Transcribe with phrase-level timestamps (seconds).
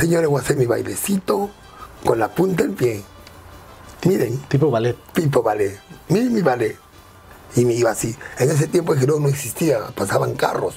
[0.00, 1.50] señores, voy a hacer mi bailecito
[2.04, 3.02] con la punta del pie.
[4.04, 4.96] Miren, Tipo ballet.
[5.12, 5.78] tipo ballet.
[6.08, 6.76] Miren mi ballet.
[7.56, 8.16] Y me iba así.
[8.38, 10.76] En ese tiempo el Girón no existía, pasaban carros.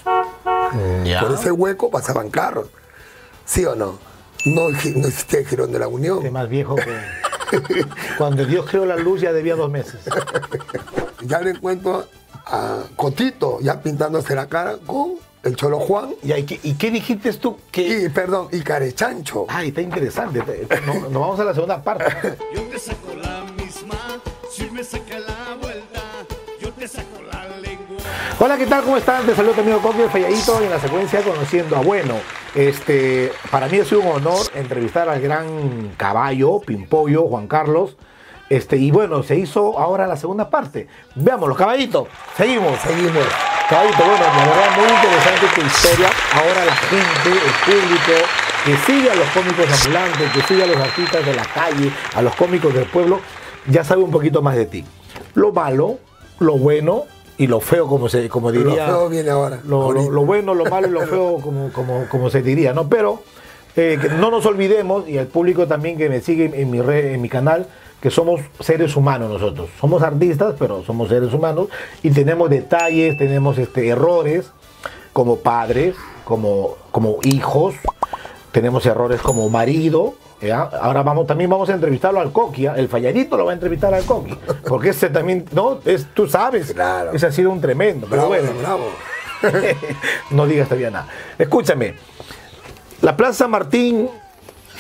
[1.06, 1.22] Ya.
[1.22, 2.68] Por ese hueco pasaban carros.
[3.46, 4.00] ¿Sí o no?
[4.46, 6.18] No, no existía el Girón de la Unión.
[6.18, 6.98] Este más viejo que.
[8.18, 10.02] Cuando Dios creó la luz ya debía dos meses.
[11.22, 12.06] Ya le encuentro
[12.46, 15.14] a Cotito ya pintándose la cara con
[15.44, 17.58] el Cholo Juan ¿y, qué, y qué dijiste tú?
[17.72, 18.06] Que...
[18.06, 19.46] y, perdón, y Carechancho.
[19.50, 20.42] Ay, está interesante.
[20.86, 22.06] No- Nos vamos a la segunda parte.
[22.56, 23.98] Yo te saco la misma,
[24.52, 26.00] si me saca la vuelta,
[26.62, 27.98] yo te saco la lengua.
[28.40, 28.84] Hola, ¿qué tal?
[28.84, 29.26] ¿Cómo están?
[29.26, 32.16] Te saludo también Coqui el Falladito y en la secuencia conociendo a Bueno.
[32.56, 37.98] Este, para mí ha sido un honor entrevistar al gran caballo, Pimpollo, Juan Carlos.
[38.50, 40.88] Este, y bueno, se hizo ahora la segunda parte.
[41.16, 42.08] Veámoslo, caballito.
[42.38, 42.80] Seguimos.
[42.82, 43.24] Seguimos.
[43.70, 46.10] Caballito, bueno, la verdad muy interesante tu historia.
[46.36, 48.28] Ahora la gente, el público,
[48.66, 52.22] que sigue a los cómicos ambulantes, que sigue a los artistas de la calle, a
[52.22, 53.20] los cómicos del pueblo,
[53.68, 54.84] ya sabe un poquito más de ti.
[55.36, 55.98] Lo malo,
[56.40, 57.06] lo bueno
[57.38, 58.88] y lo feo, como se, como diría.
[58.88, 59.60] Lo feo viene ahora.
[59.64, 60.12] Lo, lo- ahorita.
[60.12, 62.90] lo bueno, lo malo y lo feo, como, como, como se diría, ¿no?
[62.90, 63.24] Pero
[63.76, 67.14] eh, que no nos olvidemos, y el público también que me sigue en mi, red,
[67.14, 67.66] en mi canal,
[68.04, 69.70] que somos seres humanos nosotros.
[69.80, 71.70] Somos artistas, pero somos seres humanos
[72.02, 74.52] y tenemos detalles, tenemos este, errores
[75.14, 77.76] como padres, como, como hijos,
[78.52, 80.16] tenemos errores como marido.
[80.42, 80.64] ¿ya?
[80.64, 84.04] Ahora vamos, también vamos a entrevistarlo al Coquia, el falladito lo va a entrevistar al
[84.04, 84.38] Coqui,
[84.68, 87.14] porque ese también, no, es, tú sabes, Claro.
[87.14, 88.84] ese ha sido un tremendo, pero Bravo, bueno, bravo.
[90.32, 91.08] no digas todavía nada.
[91.38, 91.96] Escúchame,
[93.00, 94.10] la Plaza Martín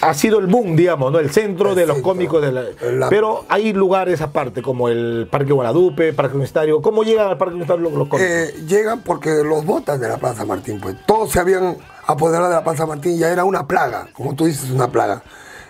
[0.09, 1.20] ha sido el boom, digamos, ¿no?
[1.20, 2.12] El centro El de los centro.
[2.12, 2.64] cómicos de la...
[2.92, 6.82] La- Pero hay lugares aparte, como el Parque Guadalupe, Parque Universitario.
[6.82, 8.30] ¿Cómo llegan al Parque Universitario los, los cómicos?
[8.30, 12.56] Eh, llegan porque los votan de la Plaza Martín, pues todos se habían apoderado de
[12.56, 15.24] la Plaza Martín, ya era una plaga, como tú dices, una plaga.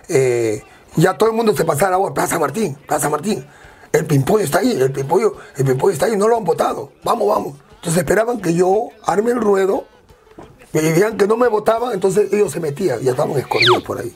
[0.08, 0.62] Eh,
[0.96, 3.44] ya todo el mundo se pasaba la voz, Plaza Martín, Plaza Martín.
[3.92, 6.90] El pimpollo está ahí, el pimpollo, el pimpollo está ahí, no lo han votado.
[7.04, 7.54] Vamos, vamos.
[7.76, 9.84] Entonces esperaban que yo arme el ruedo,
[10.72, 14.12] y veían que no me votaban, entonces ellos se metían, ya estaban escondidos por ahí.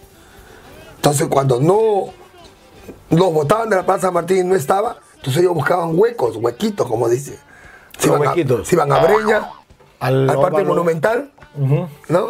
[0.99, 2.13] Entonces cuando no
[3.11, 7.09] los votaban de la Plaza Martín y no estaba, entonces ellos buscaban huecos, huequitos, como
[7.09, 7.39] dice.
[7.99, 9.51] Se iban, a, se iban a Breña,
[10.01, 10.65] Al al, Parque.
[10.65, 11.33] Monumental.
[12.09, 12.27] ¿no?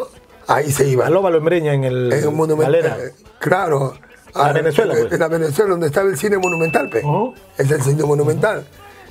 [0.46, 1.06] Ahí se iban.
[1.08, 2.12] Al óvalo en Breña, en el...
[2.12, 3.00] En el Monumental.
[3.00, 3.94] Eh, Claro.
[4.34, 5.12] La Ah, Venezuela, pues.
[5.12, 7.00] En la Venezuela, donde estaba el cine monumental, pe.
[7.04, 7.34] Ujú.
[7.56, 8.66] Es el cine monumental.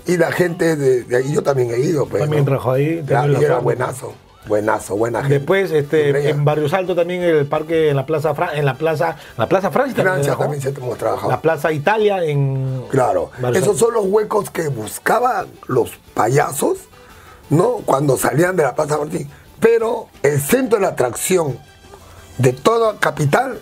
[0.05, 2.21] Y la gente de, de ahí, yo también he ido, pues.
[2.21, 2.45] También ¿no?
[2.51, 4.13] trabajó ahí, Claro, y era buenazo.
[4.47, 5.39] Buenazo, buena gente.
[5.39, 9.15] Después, este, en Barrio Salto también el parque, en la Plaza Fra- en la Plaza,
[9.37, 10.43] la Plaza Francia también, Francia trabajó.
[10.43, 11.29] también se hemos trabajado.
[11.31, 13.85] La Plaza Italia en Claro, Barrio esos Salto.
[13.85, 16.77] son los huecos que buscaban los payasos,
[17.49, 17.77] ¿no?
[17.85, 19.29] Cuando salían de la Plaza Martín.
[19.59, 21.57] Pero el centro de la atracción
[22.37, 23.59] de toda capital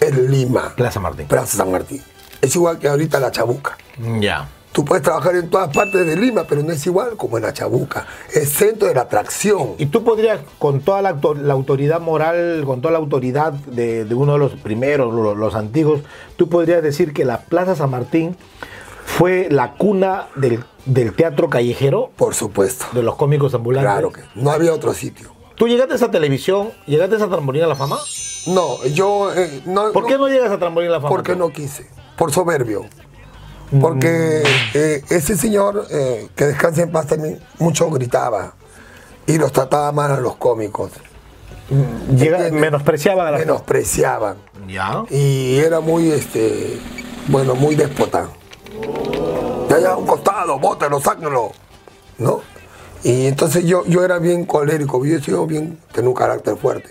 [0.00, 1.26] es Lima, Plaza Martín.
[1.26, 2.02] Plaza San Martín.
[2.40, 3.78] Es igual que ahorita la Chabuca.
[4.20, 4.48] Ya.
[4.72, 7.52] Tú puedes trabajar en todas partes de Lima, pero no es igual como en la
[7.52, 8.06] Chabuca.
[8.32, 9.74] Es centro de la atracción.
[9.76, 14.06] Y tú podrías, con toda la, autor- la autoridad moral, con toda la autoridad de,
[14.06, 16.00] de uno de los primeros, lo- los, antiguos,
[16.36, 18.34] tú podrías decir que la Plaza San Martín
[19.04, 22.86] fue la cuna del, del teatro callejero, Por supuesto.
[22.94, 23.92] de los cómicos ambulantes.
[23.92, 25.32] Claro que no había otro sitio.
[25.54, 26.70] ¿Tú llegaste a esa televisión?
[26.86, 27.98] ¿Llegaste a esa Trambolín a la Fama?
[28.46, 29.34] No, yo...
[29.34, 31.10] eh, no, ¿Por qué no llegas a Trambolín a la Fama?
[31.10, 32.86] Porque no quise, por soberbio.
[33.80, 34.42] Porque
[34.74, 38.54] eh, ese señor, eh, que descansa en paz también, mucho gritaba
[39.26, 40.90] y los trataba mal a los cómicos.
[42.14, 44.36] Llega- menospreciaban a la Menospreciaban.
[44.68, 45.04] Ya.
[45.10, 46.78] Y era muy, este,
[47.28, 48.28] bueno, muy déspota.
[49.68, 51.52] De allá a un costado, bótelo, sáquenlo.
[52.18, 52.40] ¿No?
[53.04, 56.90] Y entonces yo, yo era bien colérico, yo he sido bien, tenía un carácter fuerte.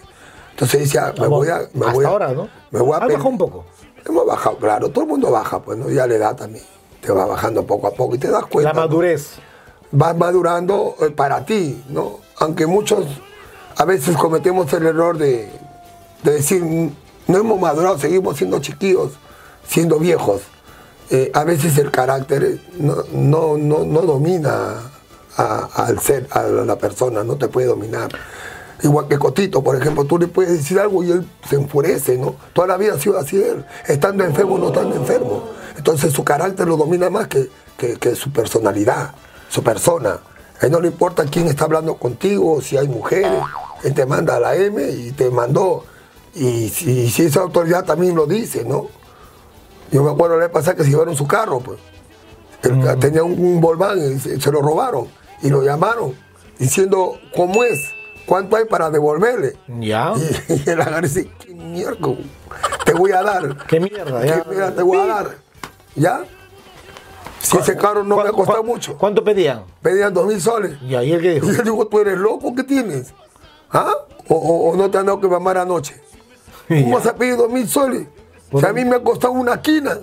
[0.51, 1.59] Entonces decía, me Vamos, voy a...
[1.73, 2.49] Me hasta voy a- ahora, ¿no?
[2.71, 3.65] Me voy a pe- bajado un poco.
[4.05, 5.89] Hemos bajado, claro, todo el mundo baja, pues, ¿no?
[5.89, 6.63] Ya la edad también.
[7.01, 8.69] Te va bajando poco a poco y te das cuenta.
[8.69, 8.81] La ¿no?
[8.87, 9.33] madurez.
[9.91, 12.19] Vas madurando eh, para ti, ¿no?
[12.37, 13.05] Aunque muchos
[13.77, 15.49] a veces cometemos el error de,
[16.23, 16.89] de decir, "Mm,
[17.27, 19.11] no hemos madurado, seguimos siendo chiquillos,
[19.67, 20.41] siendo viejos.
[21.09, 24.75] Eh, a veces el carácter eh, no, no, no, no domina
[25.37, 28.09] a- al ser, a la persona, no te puede dominar.
[28.83, 32.35] Igual que Cotito, por ejemplo, tú le puedes decir algo y él se enfurece, ¿no?
[32.53, 35.43] Toda la vida ha sido así él, estando enfermo o no estando enfermo.
[35.77, 37.47] Entonces su carácter lo domina más que,
[37.77, 39.11] que- que su personalidad,
[39.49, 40.19] su persona.
[40.59, 43.31] A él no le importa quién está hablando contigo, si hay mujeres,
[43.83, 45.83] él te manda a la M y te mandó.
[46.33, 48.87] Y si, si esa autoridad también lo dice, ¿no?
[49.91, 51.77] Yo me acuerdo la vez pasada que se llevaron su carro, pues.
[52.63, 55.07] Él Tenía un, un Volkswagen y se, se lo robaron
[55.41, 56.13] y lo llamaron
[56.59, 57.79] diciendo cómo es,
[58.31, 59.57] cuánto hay para devolverle.
[59.67, 60.13] Ya.
[60.47, 62.19] Y, y él agarra y dice, ¿quién miércoles,
[62.85, 63.57] te voy a dar.
[63.67, 64.25] ¿Qué mierda?
[64.25, 64.41] Ya.
[64.43, 65.35] ¿Qué mierda te voy a dar?
[65.95, 66.23] ¿Ya?
[67.39, 68.97] Si ese carro no me ha ¿Cu- costado mucho.
[68.97, 69.65] ¿Cuánto pedían?
[69.81, 70.81] Pedían dos mil soles.
[70.81, 71.51] Y ahí el que dijo.
[71.51, 72.55] Y yo digo, ¿tú eres loco?
[72.55, 73.13] ¿Qué tienes?
[73.69, 73.91] ¿Ah?
[74.29, 76.01] ¿O, o- o no te han dado que mamar anoche?
[76.69, 78.07] ¿Cómo vas a pedir dos mil soles?
[78.57, 79.97] Si a mí me ha costado una quina.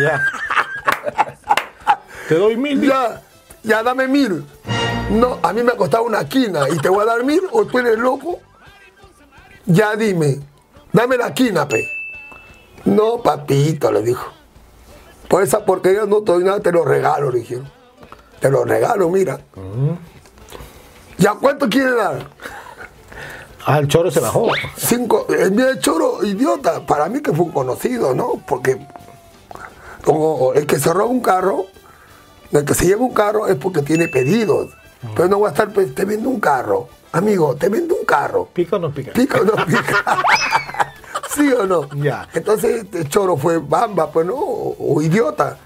[0.00, 0.24] Ya.
[2.28, 2.80] Te doy mil.
[2.86, 3.22] ya,
[3.64, 4.44] ya dame mil.
[5.10, 7.64] No, a mí me ha costado una quina y te voy a dar mil o
[7.64, 8.40] tú eres loco.
[9.64, 10.40] Ya dime,
[10.92, 11.88] dame la quina, pe.
[12.84, 14.26] No, papito, le dijo.
[15.28, 17.70] Por esa porquería no te doy nada, te lo regalo, le dijeron.
[18.40, 19.40] Te lo regalo, mira.
[21.16, 22.28] ¿Ya cuánto quiere dar?
[23.66, 24.48] Ah, el choro se bajó.
[24.76, 28.42] Cinco, el de choro, idiota, para mí que fue un conocido, ¿no?
[28.46, 28.78] Porque
[30.04, 31.64] como el que se roba un carro,
[32.52, 34.70] el que se lleva un carro es porque tiene pedidos.
[35.14, 36.88] Pero no va a estar, pues, te vendo un carro.
[37.12, 38.48] Amigo, te vendo un carro.
[38.52, 39.12] ¿Pica o no pica?
[39.12, 40.22] ¿Pica o no pica?
[41.34, 41.88] ¿Sí o no?
[41.94, 42.28] Ya.
[42.34, 45.56] Entonces este choro fue bamba, pues no, o, o idiota,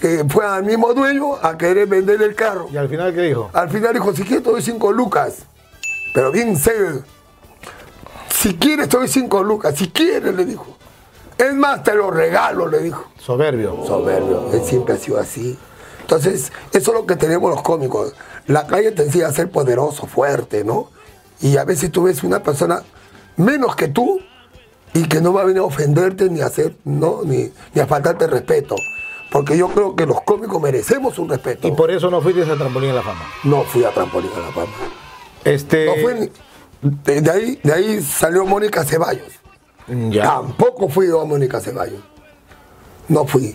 [0.00, 2.68] que fue al mismo dueño a querer vender el carro.
[2.72, 3.50] ¿Y al final qué dijo?
[3.52, 5.44] Al final dijo, si quieres te doy cinco lucas.
[6.14, 7.02] Pero bien serio.
[8.30, 9.74] Si quieres te doy cinco lucas.
[9.76, 10.66] Si quieres, le dijo.
[11.36, 13.04] Es más, te lo regalo, le dijo.
[13.18, 13.84] Soberbio.
[13.86, 14.52] Soberbio.
[14.52, 15.58] Él siempre ha sido así.
[16.08, 18.14] Entonces, eso es lo que tenemos los cómicos.
[18.46, 20.88] La calle te enseña a ser poderoso, fuerte, ¿no?
[21.42, 22.82] Y a veces tú ves una persona
[23.36, 24.18] menos que tú
[24.94, 27.20] y que no va a venir a ofenderte ni a hacer, ¿no?
[27.24, 28.74] Ni, ni a faltarte respeto.
[29.30, 31.68] Porque yo creo que los cómicos merecemos un respeto.
[31.68, 33.26] Y por eso no fuiste a trampolín en la fama.
[33.44, 34.72] No fui a Trampolín a la Fama.
[35.44, 35.84] Este.
[35.84, 39.28] No fui ni- de, de ahí, de ahí salió Mónica Ceballos.
[40.08, 40.22] Ya.
[40.22, 42.00] Tampoco fui yo a Mónica Ceballos.
[43.08, 43.54] No fui.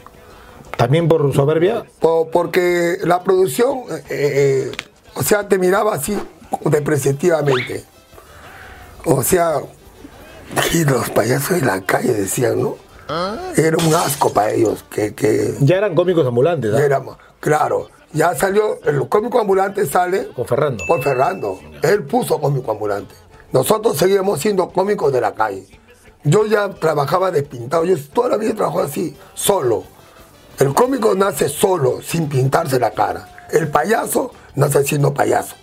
[0.77, 1.85] También por soberbia.
[1.99, 4.71] Po- porque la producción, eh, eh,
[5.15, 6.17] o sea, te miraba así
[6.65, 7.83] depreciativamente.
[9.05, 9.55] O sea,
[10.73, 12.75] y los payasos de la calle decían, ¿no?
[13.55, 16.83] Era un asco para ellos, que, que Ya eran cómicos ambulantes, ¿ah?
[16.83, 17.89] éramos, claro.
[18.13, 20.83] Ya salió, el cómico ambulante sale Con Ferrando.
[20.87, 21.59] por Ferrando.
[21.81, 23.15] Él puso cómico ambulante.
[23.51, 25.65] Nosotros seguíamos siendo cómicos de la calle.
[26.23, 27.85] Yo ya trabajaba despintado.
[27.85, 29.83] Yo toda la vida he trabajado así, solo.
[30.59, 33.47] El cómico nace solo, sin pintarse la cara.
[33.51, 35.55] El payaso nace siendo payaso.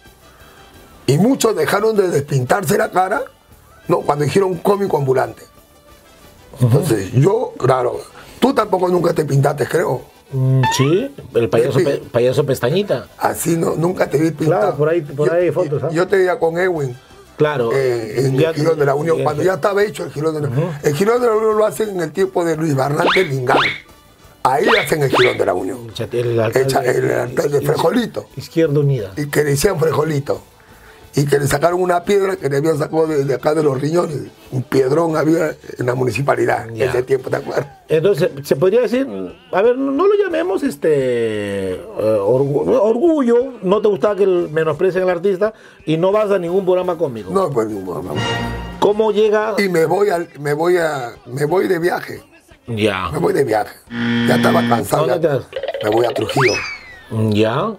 [1.07, 3.23] Y muchos dejaron de despintarse la cara
[3.89, 5.43] no, cuando dijeron cómico ambulante.
[6.61, 7.99] Entonces, yo, claro,
[8.39, 10.03] tú tampoco nunca te pintaste, creo.
[10.33, 13.09] Mm, sí, el payaso, pe- payaso pestañita.
[13.19, 14.61] Así no, nunca te vi pintado.
[14.61, 15.89] Claro, por ahí- por Yo- ahí hay fotos, ¿ah?
[15.91, 16.97] Yo te veía con Edwin.
[17.37, 17.71] Claro.
[17.73, 20.43] eh, en Ya- el Girón de la Unión, cuando ya estaba hecho el Girón de
[20.43, 20.71] la Unión.
[20.83, 23.57] El Girón de la Unión lo hacen en el tiempo de Luis Barrante Lingán.
[24.43, 25.79] Ahí hacen el Girón de la Unión.
[26.13, 28.27] El alcalde, el alcalde Frejolito.
[28.37, 29.13] Izquierda Unida.
[29.17, 30.43] Y que le decían Frejolito.
[31.15, 33.81] Y que le sacaron una piedra que le habían sacado de, de acá de los
[33.81, 34.17] riñones.
[34.53, 37.67] Un piedrón había en la municipalidad en ese tiempo, ¿te acuerdas?
[37.89, 39.09] Entonces, se podría decir,
[39.53, 45.11] a ver, no lo llamemos este eh, orgu- orgullo, no te gustaba que menosprecien al
[45.11, 45.53] artista
[45.85, 47.33] y no vas a ningún programa cómico.
[47.33, 48.07] No, pues ningún
[48.79, 49.57] ¿Cómo llega?
[49.59, 52.23] Y me voy, al, me, voy a, me voy de viaje.
[52.77, 53.11] Ya.
[53.13, 53.75] Me voy de viaje.
[54.29, 55.07] Ya estaba cansado.
[55.07, 56.53] ¿Dónde ya- te me voy a Trujillo.
[57.31, 57.73] Ya.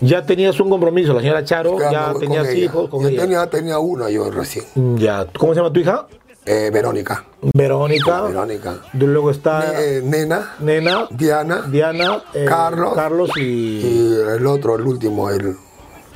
[0.00, 3.22] Ya tenías un compromiso, la señora Charo, Ya tenías con hijos con Yo ella.
[3.22, 4.64] Tenía, tenía una yo recién.
[4.98, 5.26] Ya.
[5.38, 6.06] ¿Cómo se llama tu hija?
[6.44, 7.24] Eh, Verónica.
[7.54, 8.22] Verónica.
[8.22, 8.74] Verónica.
[8.94, 10.54] Luego está Eh, nena.
[10.58, 11.62] Nena, Diana.
[11.68, 12.94] Diana, eh, Carlos.
[12.94, 13.40] Carlos y.
[13.40, 15.54] Y el otro, el último, el,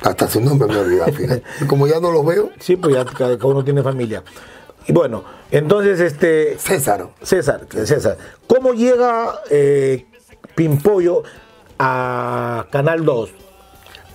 [0.01, 1.05] hasta su nombre me olvidó.
[1.05, 1.43] fíjate.
[1.61, 4.21] Y como ya no los veo, Sí, pues ya cada uno tiene familia.
[4.87, 6.57] Y bueno, entonces, este.
[6.57, 7.07] César.
[7.21, 8.17] César, César,
[8.47, 10.05] ¿cómo llega eh,
[10.55, 11.23] Pimpollo
[11.77, 13.29] a Canal 2?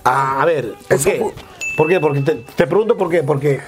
[0.03, 0.97] A, a ver, ¿por qué?
[0.97, 1.33] fue-
[1.77, 1.99] ¿Por qué?
[1.99, 3.23] Porque te, te pregunto por qué.
[3.23, 3.59] Porque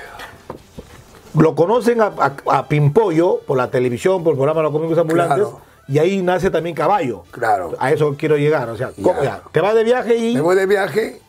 [1.37, 5.35] lo conocen a, a- a Pimpollo por la televisión, por el programa Los Cómicos Ambulantes,
[5.47, 5.61] Claro.
[5.87, 7.23] y ahí nace también Caballo.
[7.31, 7.73] Claro.
[7.79, 8.67] A eso quiero llegar.
[8.69, 9.23] O sea, ¿cómo- Ya.
[9.23, 10.33] ya, te vas de viaje y.
[10.35, 11.21] Me voy de viaje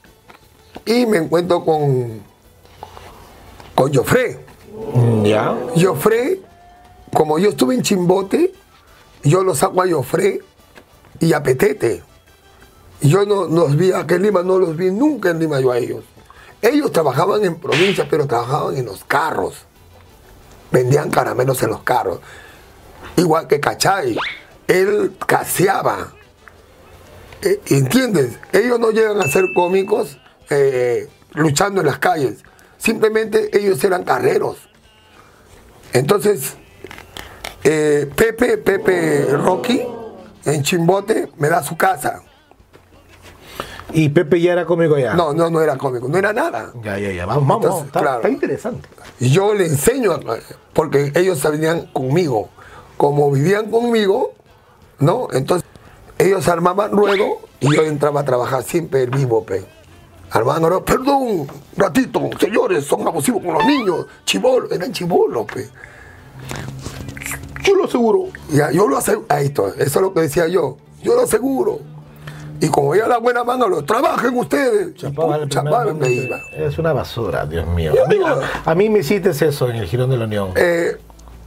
[0.86, 2.22] y me encuentro con,
[3.74, 4.45] con Joffre.
[5.24, 5.56] Ya.
[5.76, 6.40] Joffre,
[7.12, 8.52] como yo estuve en Chimbote,
[9.22, 10.40] yo lo saco a Joffre
[11.20, 12.02] y a Petete.
[13.00, 15.78] Yo no los vi aquí en Lima, no los vi nunca en Lima yo a
[15.78, 16.04] ellos.
[16.62, 19.66] Ellos trabajaban en provincia, pero trabajaban en los carros.
[20.70, 22.20] Vendían caramelos en los carros.
[23.16, 24.16] Igual que Cachay.
[24.66, 26.12] Él caseaba.
[27.42, 28.38] Eh, ¿Entiendes?
[28.52, 30.18] Ellos no llegan a ser cómicos
[30.50, 32.42] eh, luchando en las calles.
[32.78, 34.68] Simplemente ellos eran carreros.
[35.92, 36.56] Entonces,
[37.64, 39.82] eh, Pepe, Pepe Rocky,
[40.44, 42.22] en Chimbote, me da su casa.
[43.92, 45.14] Y Pepe ya era cómico ya.
[45.14, 46.72] No, no, no era cómico, no era nada.
[46.82, 47.26] Ya, ya, ya.
[47.26, 47.84] Vamos, vamos.
[47.86, 48.16] Está, claro.
[48.16, 48.88] está interesante.
[49.20, 50.20] Yo le enseño,
[50.72, 52.50] porque ellos venían conmigo.
[52.96, 54.34] Como vivían conmigo,
[54.98, 55.28] ¿no?
[55.32, 55.68] Entonces,
[56.18, 59.64] ellos armaban ruedo y yo entraba a trabajar siempre el vivo, pe.
[60.30, 64.06] Armando ruedo, perdón, ratito, señores, son abusivos con los niños.
[64.24, 65.68] Chibolo, eran chibolos, pe.
[67.64, 68.24] Yo lo aseguro.
[68.50, 69.26] Ya, yo lo aseguro.
[69.28, 70.76] Ahí está, eso es lo que decía yo.
[71.02, 71.80] Yo lo aseguro.
[72.60, 74.94] Y como ya la buena manga, lo trabajen ustedes.
[74.94, 76.38] Chapaba chapaba, me iba.
[76.56, 77.92] Es una basura, Dios mío.
[78.04, 80.50] A mí, digo- a- a mí me hiciste eso en el Girón de la Unión.
[80.56, 80.96] Eh,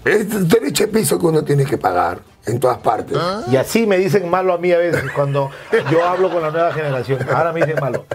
[0.05, 3.17] es derecho de piso que uno tiene que pagar en todas partes.
[3.51, 5.49] Y así me dicen malo a mí a veces cuando
[5.91, 7.19] yo hablo con la nueva generación.
[7.33, 8.05] Ahora me dicen malo.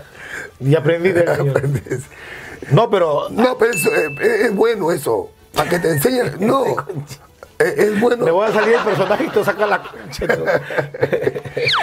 [0.61, 1.63] Y aprendí del señor.
[2.71, 5.31] No, pero No, pero eso, eh, es, es bueno eso.
[5.55, 6.35] Para que te enseñen.
[6.41, 6.65] No.
[7.59, 8.25] Es, es bueno.
[8.25, 10.27] me voy a salir del personaje y te saca la concha.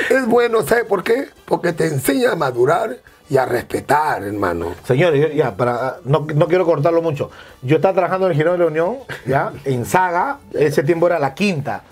[0.09, 1.29] Es bueno, ¿sabe por qué?
[1.45, 2.97] Porque te enseña a madurar
[3.29, 4.75] y a respetar, hermano.
[4.85, 7.31] Señores, ya, para, no, no quiero cortarlo mucho.
[7.61, 11.17] Yo estaba trabajando en el Girón de la Unión, ya, en Saga, ese tiempo era
[11.17, 11.83] la quinta.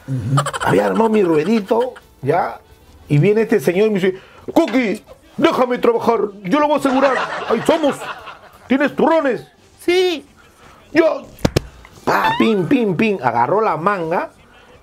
[0.60, 2.60] Había armado mi ruedito, ya,
[3.08, 4.20] y viene este señor y me dice,
[4.54, 5.02] Cookie,
[5.40, 7.16] déjame trabajar, yo lo voy a asegurar.
[7.50, 7.96] Ahí somos.
[8.68, 9.48] ¿Tienes turrones?
[9.84, 10.26] Sí.
[10.94, 11.24] Yo,
[12.06, 14.30] pa, pim, pim, pim, agarró la manga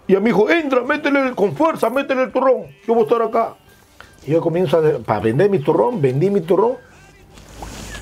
[0.06, 3.22] y a mi hijo, entra, métele con fuerza, métele el turrón, yo voy a estar
[3.22, 3.54] acá.
[4.26, 6.74] Y yo comienzo a, para vender mi turrón, vendí mi turrón,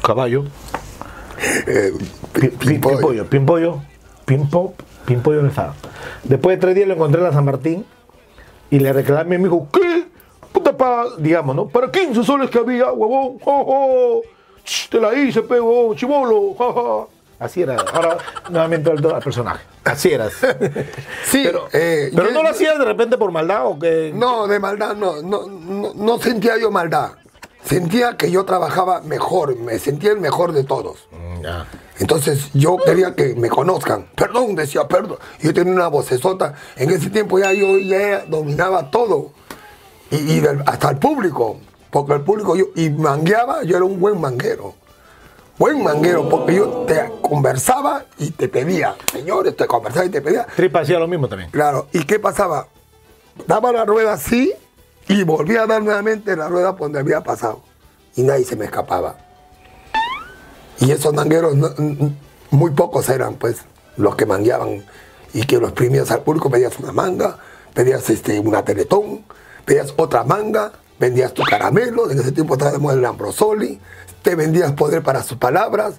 [0.03, 0.45] caballo,
[1.67, 1.93] Eh,
[2.33, 2.97] pi- pi- pimpollo.
[2.99, 3.83] pimpollo, pimpollo,
[4.25, 4.75] pimpo,
[5.07, 5.75] pimpollo no estaba.
[6.23, 7.85] Después de tres días lo encontré en la San Martín
[8.71, 9.81] y le reclamé a mi hijo, ¿qué?
[10.55, 11.67] Puta para, digamos, ¿no?
[11.67, 13.39] Para 15 soles que había, huevón.
[14.65, 17.45] Ch, te la hice, pego, chivolo, ja, ja.
[17.45, 17.77] Así era.
[17.93, 18.17] Ahora
[18.49, 19.65] nuevamente al, personaje.
[19.83, 20.33] Así eras.
[21.25, 24.13] Sí, pero eh, pero yo- no lo hacías de repente por maldad o que.
[24.15, 27.11] No, de maldad no, no, no, no sentía yo maldad.
[27.65, 31.09] Sentía que yo trabajaba mejor, me sentía el mejor de todos.
[31.11, 31.67] Mm, Ya.
[31.99, 34.07] Entonces yo quería que me conozcan.
[34.15, 35.19] Perdón, decía, perdón.
[35.41, 36.55] Yo tenía una vocesota.
[36.77, 39.31] En ese tiempo ya yo ya dominaba todo.
[40.15, 41.59] Y, y del- hasta el público.
[41.91, 44.75] Porque el público, yo, y mangueaba, yo era un buen manguero.
[45.59, 48.97] Buen manguero, porque yo te conversaba y te pedía.
[49.13, 50.47] Señores, te conversaba y te pedía.
[50.57, 51.51] Tripa hacía lo mismo también.
[51.53, 52.67] Claro, ¿y qué pasaba?
[53.47, 54.53] Daba la rueda así
[55.07, 57.61] y volvía a dar nuevamente la rueda por donde había pasado.
[58.17, 59.17] Y nadie se me escapaba.
[60.81, 61.55] Y esos mangueros,
[62.51, 63.59] muy pocos eran, pues,
[63.97, 64.85] los que mangueaban
[65.33, 66.51] y que los exprimías al público.
[66.51, 67.39] Pedías una manga,
[67.75, 69.25] pedías este, una teletón,
[69.65, 72.11] pedías otra manga, vendías tu caramelo.
[72.11, 73.81] En ese tiempo estaba de moda el Ambrosoli.
[74.23, 75.95] Te vendías poder para sus palabras.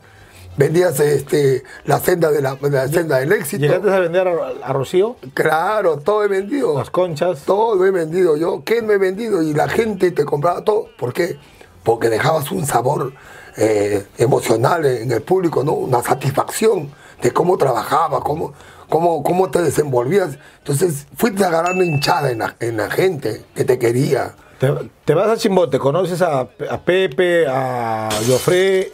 [0.57, 2.57] Vendías este, la senda de la,
[2.87, 3.63] senda del éxito.
[3.63, 5.17] ¿Llegaste a vender a, a Rocío?
[5.33, 6.77] Claro, todo he vendido.
[6.77, 7.41] Las conchas.
[7.45, 8.63] Todo he vendido yo.
[8.63, 9.41] ¿Qué me he vendido?
[9.41, 10.87] Y la gente te compraba todo.
[10.97, 11.37] ¿Por qué?
[11.83, 13.11] Porque dejabas un sabor
[13.57, 15.73] eh, emocional en el público, ¿no?
[15.73, 16.89] Una satisfacción
[17.21, 18.53] de cómo trabajaba, cómo,
[18.89, 20.37] cómo, cómo te desenvolvías.
[20.59, 24.33] Entonces fuiste agarrando hinchada en la, en la gente que te quería.
[24.59, 24.71] Te,
[25.03, 28.91] te vas a Chimbote, conoces a, a Pepe, a Jofre,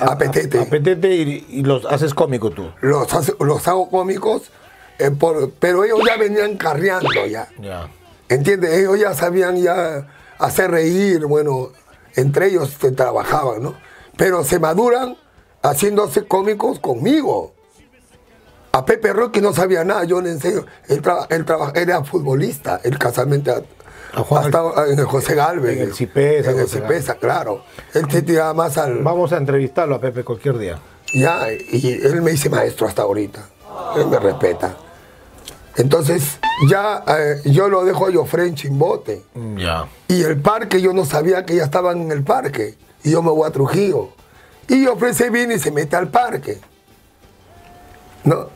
[0.00, 0.60] A Petete.
[0.60, 2.70] a Petete y, y los haces cómico tú.
[2.80, 4.50] Los, hace- los hago cómicos,
[4.98, 7.48] eh, por- pero ellos ya venían carreando ya.
[7.60, 7.88] Ya.
[8.28, 8.72] ¿Entiendes?
[8.76, 10.06] Ellos ya sabían ya
[10.38, 11.68] hacer reír, bueno,
[12.16, 13.74] entre ellos se trabajaban, ¿no?
[14.16, 15.16] Pero se maduran
[15.62, 17.54] haciéndose cómicos conmigo.
[18.72, 20.64] A Pepe Rocky no sabía nada, yo le enseño.
[20.88, 24.50] Él, traba- él traba- era futbolista, él casualmente A Juan-
[24.88, 25.76] en el José Galvez.
[25.76, 27.62] En el Cipesa, En el Cipesa, claro.
[27.94, 28.98] Él se tiraba más al...
[29.02, 30.78] Vamos a entrevistarlo a Pepe cualquier día.
[31.14, 33.40] Ya, y él me dice maestro hasta ahorita.
[33.96, 34.76] Él me respeta.
[35.76, 39.22] Entonces, ya eh, yo lo dejo a Jofre en Chimbote.
[39.56, 39.86] Ya.
[40.08, 42.76] Y el parque, yo no sabía que ya estaban en el parque.
[43.04, 44.10] Y yo me voy a Trujillo.
[44.68, 46.60] Y Jofre se viene y se mete al parque.
[48.28, 48.48] No,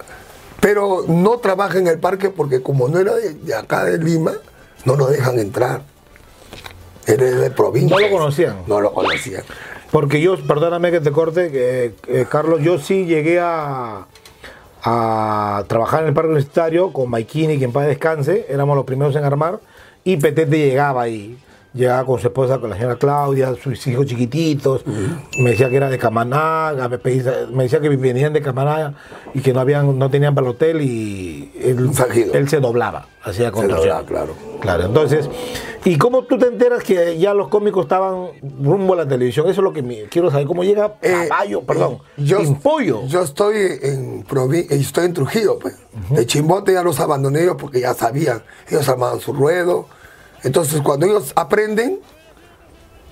[0.61, 4.33] pero no trabaja en el parque porque como no era de, de acá de Lima,
[4.85, 5.83] no lo dejan entrar.
[7.07, 7.97] Es de provincia.
[7.97, 8.57] No lo conocían.
[8.67, 9.43] No lo conocían.
[9.91, 14.07] Porque yo, perdóname que te corte, que, eh, Carlos, yo sí llegué a,
[14.83, 19.17] a trabajar en el parque universitario con Maikini, que en paz descanse, éramos los primeros
[19.17, 19.61] en armar,
[20.05, 21.39] y Petete llegaba ahí.
[21.75, 24.83] Llegaba con su esposa, con la señora Claudia, sus hijos chiquititos,
[25.39, 28.93] me decía que era de Camanaga, me, pedía- me decía que venían de Camanaga
[29.33, 34.05] y que no habían, no tenían para el hotel y él, se doblaba, hacía construcción.
[34.05, 34.35] claro.
[34.61, 35.29] Claro, entonces,
[35.85, 38.27] ¿y cómo tú te enteras que ya los cómicos estaban
[38.63, 39.47] rumbo a la televisión?
[39.49, 40.47] Eso es lo que me- quiero saber.
[40.47, 43.07] ¿Cómo llega Eh, Caballo, perdón, yo, Pimpollo?
[43.07, 45.75] Yo estoy en, provi- estoy en Trujillo, pues.
[46.11, 48.43] De Chimbote ya los abandoné porque ya sabían.
[48.69, 49.87] Ellos armaban su ruedo.
[50.43, 52.01] Entonces, cuando ellos aprenden,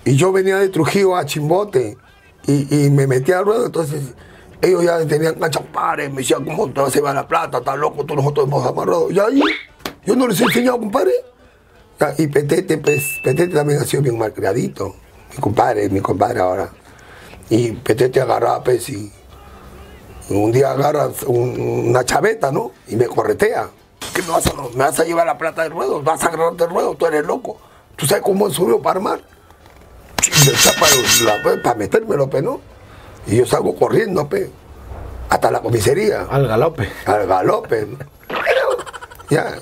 [0.04, 1.96] y yo venía de Trujillo a Chimbote
[2.46, 4.02] y, me metí al ruedo, entonces
[4.62, 5.36] ellos ya tenían
[5.72, 7.58] pares, me decían, ¿cómo te vas a llevar la plata?
[7.58, 9.10] Estás loco, todos nosotros hemos amarrado.
[9.10, 9.42] Y ahí,
[10.04, 11.12] yo no les he enseñado, compadre.
[12.18, 14.96] Y Petete, pues, Petete también ha sido bien malcriadito.
[15.34, 16.70] Mi compadre, mi compadre ahora.
[17.50, 19.12] Y Petete agarraba, pues, y
[20.30, 22.72] un día agarras un- una chaveta, ¿no?
[22.88, 23.68] Y me corretea.
[24.14, 26.02] ¿Qué me vas a, me vas a llevar la plata del ruedo?
[26.02, 26.94] ¿Vas a agarrarte el ruedo?
[26.94, 27.58] Tú eres loco.
[27.96, 29.20] ¿Tú sabes cómo es subió para armar?
[30.64, 30.86] Tapa
[31.24, 32.60] la- pues, para metérmelo, pe, ¿no?
[33.26, 34.50] Y yo salgo corriendo, pe,
[35.28, 36.88] hasta la comisaría, Al galope.
[37.06, 37.86] al galope.
[37.86, 37.98] ¿no?
[39.28, 39.54] Ya.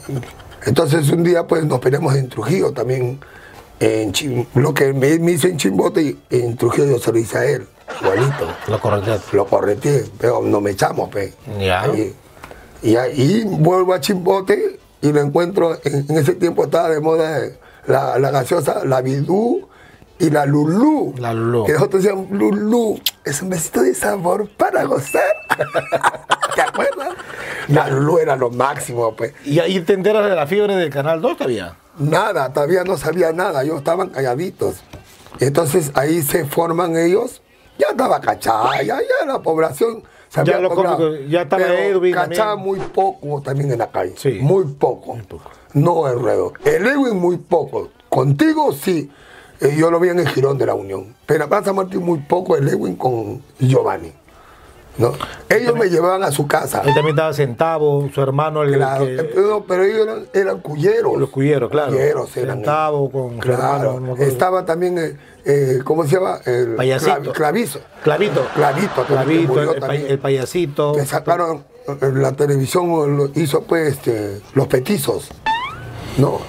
[0.65, 3.21] Entonces un día pues nos peleamos en Trujillo también.
[3.81, 7.19] En Chim- lo que me, me hizo en Chimbote, y en Trujillo yo se lo
[7.19, 7.67] hice a él,
[8.03, 8.49] igualito.
[8.67, 9.21] Lo correcto.
[9.33, 11.33] Lo correteé, pero no me echamos, pe.
[11.61, 11.85] Ya.
[12.83, 17.41] Y ahí vuelvo a Chimbote y lo encuentro, en, en ese tiempo estaba de moda
[17.87, 19.69] la, la gaseosa, la Bidú
[20.19, 21.15] y la Lulú.
[21.19, 21.65] La Lulú.
[21.65, 25.23] Que nosotros decíamos, Lulú, es un besito de sabor para gozar.
[26.55, 27.11] ¿Te acuerdas?
[27.69, 29.33] La Lulú era lo máximo, pues.
[29.45, 31.77] Y ahí te enteras de la fiebre del Canal 2 todavía.
[31.99, 34.77] Nada, todavía no sabía nada, ellos estaban calladitos.
[35.41, 37.43] Entonces ahí se forman ellos,
[37.79, 40.03] ya estaba cachada, ya, ya la población
[40.45, 44.39] Ya lo cómico, ya estaba Pero Edwin Cachaba muy poco también en la calle, Sí.
[44.41, 45.19] muy poco.
[45.75, 46.53] No el ruedo.
[46.65, 47.89] El Edwin muy poco.
[48.09, 49.11] Contigo sí,
[49.61, 51.15] eh, yo lo vi en el Girón de la Unión.
[51.27, 54.13] Pero acá San Martín muy poco el Edwin con Giovanni.
[54.99, 55.13] ¿No?
[55.49, 56.81] Ellos me llevaban a su casa.
[56.85, 60.61] Ahí también estaba Centavo, su hermano, el Claro, que- eh, pero, pero ellos eran, eran
[60.61, 61.17] cuyeros.
[61.17, 61.93] los cuyeros, claro.
[61.93, 64.17] Cuyeros eran Centavo con Claro, hermano.
[64.17, 66.39] no estaba también, eh, eh, ¿cómo se llama?
[66.45, 67.11] El Payasito.
[67.13, 67.81] clav- clavizo.
[68.03, 68.47] Clavito.
[68.55, 69.61] Clavito, Clavito,
[69.93, 70.93] el, payasito.
[70.95, 75.29] Que sacaron, eh, la televisión hizo pues este, los petizos.
[76.19, 76.41] No,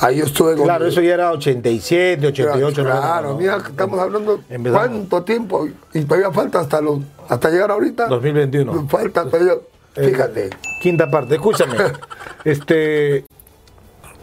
[0.00, 0.64] ahí yo estuve con...
[0.64, 2.82] Claro, eso ya era 87, 88.
[2.82, 3.38] Claro, ¿no?
[3.38, 4.86] mira, estamos hablando Empezamos.
[4.88, 8.06] cuánto tiempo y todavía falta hasta los, hasta llegar ahorita.
[8.08, 8.88] 2021.
[8.88, 9.54] Falta todavía,
[9.96, 10.50] Eh, fíjate.
[10.80, 11.76] Quinta parte, escúchame.
[12.44, 13.24] este,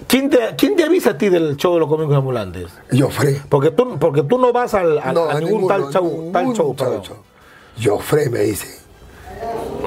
[0.08, 2.68] ¿quién, te, ¿Quién te avisa a ti del show de los cómicos ambulantes?
[2.92, 3.42] Joffre.
[3.50, 6.04] Porque tú, porque tú no vas al, a, No, a a ningún ninguno, tal show.
[6.12, 7.02] ningún Tal show, perdón.
[7.04, 7.18] show.
[7.82, 8.80] Joffre me dice,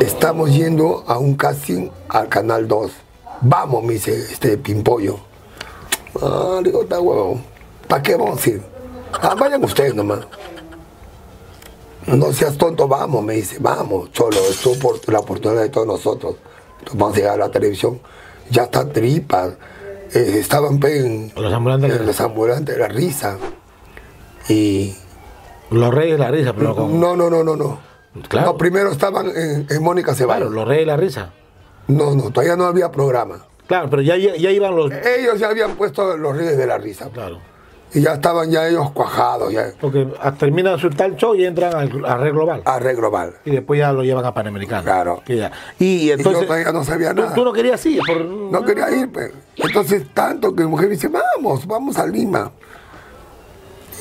[0.01, 2.91] estamos yendo a un casting al Canal 2.
[3.43, 5.19] Vamos, me dice este pimpollo.
[6.23, 7.43] Ah, le digo, está huevón.
[7.89, 8.63] ¿Para qué vamos a ir?
[9.13, 10.21] Ah, vayan ustedes nomás.
[12.07, 16.37] No seas tonto, vamos, me dice, vamos, esto es por la oportunidad de todos nosotros.
[16.93, 17.99] Vamos a llegar a la televisión.
[18.51, 19.55] Ya están tripas.
[20.13, 23.39] Eh, estaban pe, en, Los ambulantes en los ambulantes de la risa.
[24.49, 24.95] Y
[25.71, 27.79] Los Reyes de la Risa, pero con- no, no, no, no, no.
[28.29, 28.49] Claro.
[28.53, 30.49] No, primero estaban en, en Mónica Ceballos.
[30.49, 31.33] Claro, los Reyes de la Risa.
[31.89, 33.47] No, no, todavía no había programa.
[33.67, 34.93] Claro, pero ya, ya, ya iban los.
[34.93, 37.09] Ellos ya habían puesto los Reyes de la Risa.
[37.11, 37.39] Claro.
[37.95, 41.73] Y ya estaban ya ellos cuajados, ya Porque ah, terminan su tal show y entran
[41.77, 42.63] al, a Red Global.
[42.65, 43.35] a Red Global.
[43.45, 44.83] Y después ya lo llevan a Panamericano.
[44.83, 45.23] Claro.
[45.29, 45.53] Ya.
[45.79, 46.43] Y Y entonces.
[46.43, 47.35] yo todavía no sabía tú, nada.
[47.35, 48.01] tú no querías ir.
[48.05, 49.31] Por, No quería ir, pues.
[49.57, 52.51] Entonces, tanto que mi mujer me dice, vamos, vamos a Lima.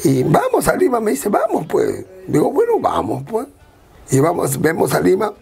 [0.03, 2.03] Y vamos a Lima, me dice, vamos, pues.
[2.27, 3.47] Digo, bueno, vamos, pues.
[4.09, 5.33] Y vamos, vemos a Lima.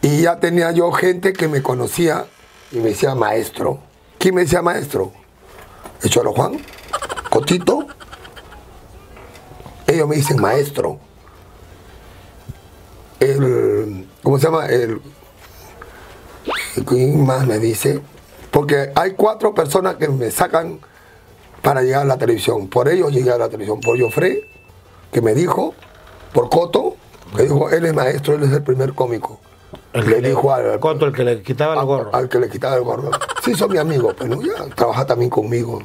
[0.00, 2.24] Y ya tenía yo gente que me conocía
[2.72, 3.80] y me decía maestro.
[4.18, 5.12] ¿Quién me decía maestro?
[6.02, 6.58] El Cholo Juan,
[7.30, 7.86] Cotito.
[9.86, 10.98] Ellos me dicen maestro.
[13.20, 14.66] El, ¿cómo se llama?
[14.66, 15.00] El,
[16.86, 18.00] ¿Quién más me dice?
[18.50, 20.80] Porque hay cuatro personas que me sacan
[21.62, 22.68] para llegar a la televisión.
[22.68, 23.80] Por ellos llegué a la televisión.
[23.80, 24.42] Por Jofre,
[25.12, 25.74] que me dijo.
[26.32, 26.96] Por Coto,
[27.36, 29.40] que dijo, él es maestro, él es el primer cómico.
[29.92, 32.14] El le dijo al, Coto, el que le quitaba el gorro.
[32.14, 33.10] al que le quitaba el gorro.
[33.42, 35.82] Sí, son mi amigo, pero ya trabaja también conmigo.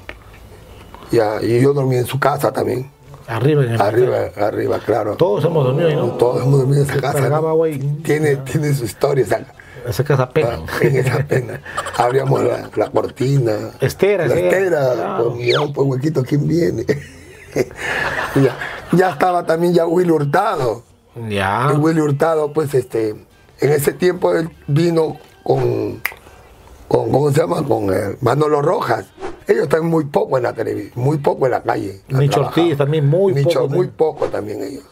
[1.11, 2.91] Ya, y yo dormí en su casa también.
[3.27, 5.15] Arriba en el Arriba, arriba, claro.
[5.15, 6.07] Todos hemos dormido ahí, ¿no?
[6.17, 7.19] Todos hemos dormido en esa casa.
[7.19, 7.55] Cargaba, ¿no?
[7.55, 7.79] güey.
[8.03, 9.23] Tiene, tiene su historia.
[9.23, 9.45] esa-
[9.87, 10.59] Esa casa pega.
[10.81, 11.61] en esa pena.
[11.97, 13.71] Abríamos la, la cortina.
[13.79, 14.93] Estera, La estera.
[14.93, 15.23] Claro.
[15.29, 16.85] Con mira un huequito, ¿quién viene?
[18.35, 18.57] ya,
[18.91, 20.83] ya estaba también ya Willy Hurtado.
[21.29, 21.69] Ya.
[21.73, 23.15] Y Willy Hurtado, pues, este,
[23.59, 26.01] en ese tiempo él vino con,
[26.87, 27.63] con ¿cómo se llama?
[27.63, 29.05] Con eh, Manolo Rojas.
[29.47, 32.01] Ellos están muy poco en la televisión, muy poco en la calle.
[32.09, 32.41] Nicho.
[32.41, 34.83] Ortiz también, muy Nicho, poco Muy poco también ellos.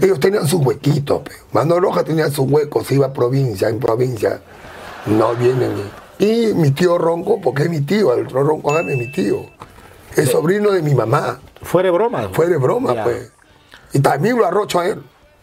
[0.00, 1.20] Ellos tenían sus huequitos.
[1.22, 1.32] pe.
[1.52, 4.40] Manolo Rojas tenía sus huecos, iba a provincia, en provincia.
[5.06, 5.72] No vienen.
[6.18, 9.44] Y mi tío Ronco, porque es mi tío, el Ronco Agame es mi tío.
[10.16, 11.38] Es sobrino de mi mamá.
[11.60, 12.30] Fuera de broma.
[12.32, 13.04] Fue de broma, Ya.
[13.04, 13.30] pues.
[13.92, 15.02] Y también lo arrocho a él.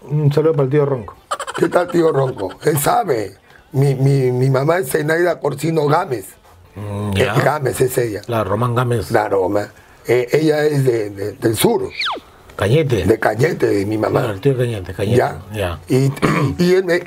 [0.09, 1.13] Un saludo para el tío Ronco.
[1.57, 2.49] ¿Qué tal, tío Ronco?
[2.63, 3.37] Él sabe.
[3.71, 6.25] Mi, mi, mi mamá es Zenaida Corsino Gámez.
[6.75, 7.27] Mm, Eh.
[7.43, 8.21] Gámez es ella.
[8.27, 9.07] La Román Gámez.
[9.07, 9.67] Claro, ma.
[10.07, 11.89] Eh, ella es de- de- del sur.
[12.55, 13.05] Cañete.
[13.05, 14.19] de Cañete, de mi mamá.
[14.19, 15.17] Claro, el tío Cañete, Cañete.
[15.17, 15.41] ¿Ya?
[15.53, 15.79] Ya.
[15.87, 16.11] Y,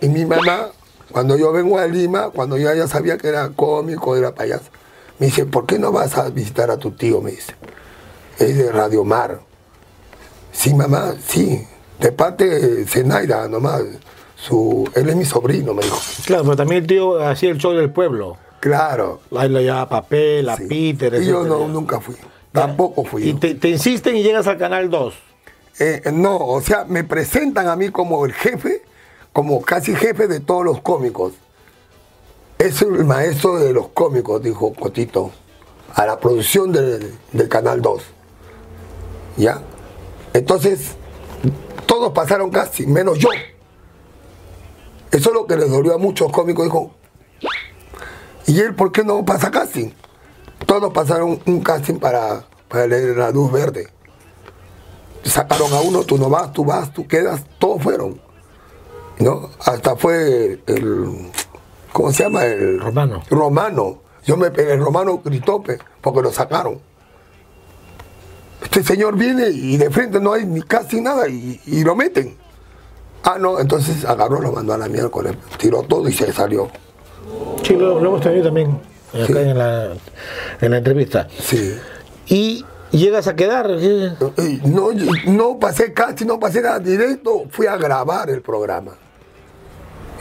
[0.01, 0.69] y mi mamá,
[1.13, 4.65] cuando yo vengo a Lima, cuando yo ya sabía que era cómico, era payaso,
[5.19, 7.21] me dice, ¿por qué no vas a visitar a tu tío?
[7.21, 7.55] Me dice,
[8.39, 9.41] es de Radio Mar.
[10.53, 11.67] Sí, mamá, sí,
[12.01, 13.83] de parte de Zenaida nomás.
[14.47, 15.99] Su, él es mi sobrino, me dijo.
[16.27, 18.37] Claro, pero también el tío hacía el show del pueblo.
[18.61, 19.21] Claro.
[19.35, 20.67] Ahí lo llevaba Papel, a sí.
[20.67, 22.15] Peter, Y yo no, nunca fui.
[22.53, 23.23] Tampoco fui.
[23.23, 23.39] Y yo.
[23.39, 25.15] te, te insisten y llegas al canal 2.
[25.81, 28.83] Eh, no, o sea, me presentan a mí como el jefe,
[29.33, 31.33] como casi jefe de todos los cómicos.
[32.59, 35.31] Es el maestro de los cómicos, dijo Cotito,
[35.95, 38.03] a la producción del, del Canal 2.
[39.39, 39.63] ¿Ya?
[40.35, 40.97] Entonces,
[41.87, 43.31] todos pasaron casi, menos yo.
[45.15, 46.91] Eso es lo que les dolió a muchos cómicos, dijo.
[48.47, 49.91] ¿Y él por qué no pasa casting?
[50.67, 53.95] Todos pasaron un casting para, para leer la luz verde
[55.25, 58.21] sacaron a uno, tú no vas, tú vas, tú quedas, todos fueron.
[59.19, 59.51] ¿No?
[59.65, 61.31] Hasta fue el,
[61.93, 62.45] ¿cómo se llama?
[62.45, 63.23] El Romano.
[63.31, 64.03] Romano.
[64.25, 65.63] Yo me, el romano gritó
[66.01, 66.81] porque lo sacaron.
[68.63, 72.37] Este señor viene y de frente no hay ni casi nada y, y lo meten.
[73.25, 76.69] Ah, no, entonces agarró, lo mandó a la miércoles, tiró todo y se salió.
[77.63, 78.79] Sí, lo, lo hemos tenido también
[79.13, 79.33] acá Sí.
[79.39, 79.89] en, la,
[80.61, 81.27] en la entrevista.
[81.41, 81.75] Sí.
[82.27, 83.71] Y llegas a quedar.
[84.65, 84.89] No,
[85.27, 88.93] no pasé casi, no pasé nada directo, fui a grabar el programa.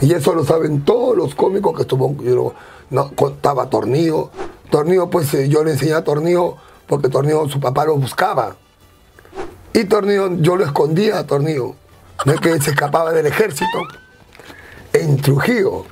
[0.00, 2.54] Y eso lo saben todos los cómicos que estuvo, yo
[2.90, 4.30] no, contaba Tornillo.
[4.70, 8.56] Tornillo, pues eh, yo le enseñé a Tornillo porque Tornillo, su papá lo buscaba.
[9.72, 11.74] Y Tornillo, yo lo escondía a Tornillo.
[12.24, 13.78] No es que se escapaba del ejército.
[14.92, 15.84] En Trujillo.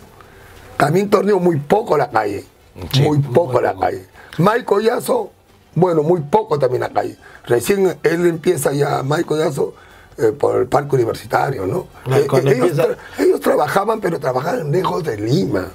[0.76, 2.44] También Tornillo muy poco la calle.
[2.92, 3.82] Sí, muy muy poco la poco.
[3.82, 4.06] calle.
[4.38, 5.30] Mike Collazo,
[5.74, 7.16] bueno, muy poco también la calle.
[7.46, 9.74] Recién él empieza ya, Mike Collazo,
[10.18, 11.86] eh, por el parque universitario, ¿no?
[12.06, 15.66] Eh, eh, ellos, empieza- tra- ellos trabajaban, pero trabajaban lejos de Lima.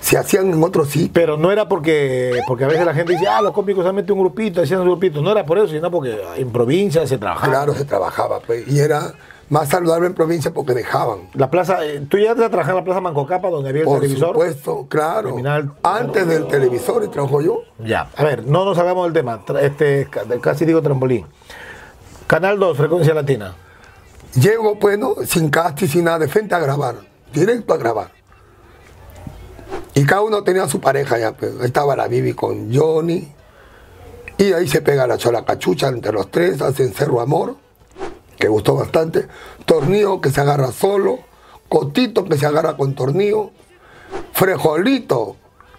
[0.00, 1.10] Se hacían en otros sitios.
[1.12, 4.14] Pero no era porque, porque a veces la gente dice, ah, los cómicos han metido
[4.14, 5.20] un grupito, hacían un grupito.
[5.20, 7.52] No era por eso, sino porque en provincia se trabajaba.
[7.52, 9.12] Claro, se trabajaba, pues, y era
[9.50, 11.30] más saludable en provincia porque dejaban.
[11.34, 14.00] La plaza, eh, tú ya a trabajar en la plaza Mancocapa donde había el Por
[14.00, 14.28] televisor.
[14.28, 15.30] supuesto, claro.
[15.30, 17.62] Terminal- Antes del televisor y trabajo yo.
[17.78, 19.42] Ya, a ver, no nos hagamos del tema.
[19.60, 21.26] Este, ca- casi digo trampolín.
[22.26, 23.54] Canal 2, Frecuencia Latina.
[24.34, 26.96] Llego, bueno, sin casting, sin nada, de frente a grabar,
[27.32, 28.10] directo a grabar.
[29.94, 31.54] Y cada uno tenía su pareja ya, pues.
[31.62, 33.32] Estaba la Bibi con Johnny.
[34.36, 37.56] Y ahí se pega la chola cachucha entre los tres, hacen Cerro Amor,
[38.38, 39.26] que gustó bastante.
[39.66, 41.18] Tornillo que se agarra solo.
[41.68, 43.50] Cotito que se agarra con tornillo.
[44.32, 45.36] Frejolito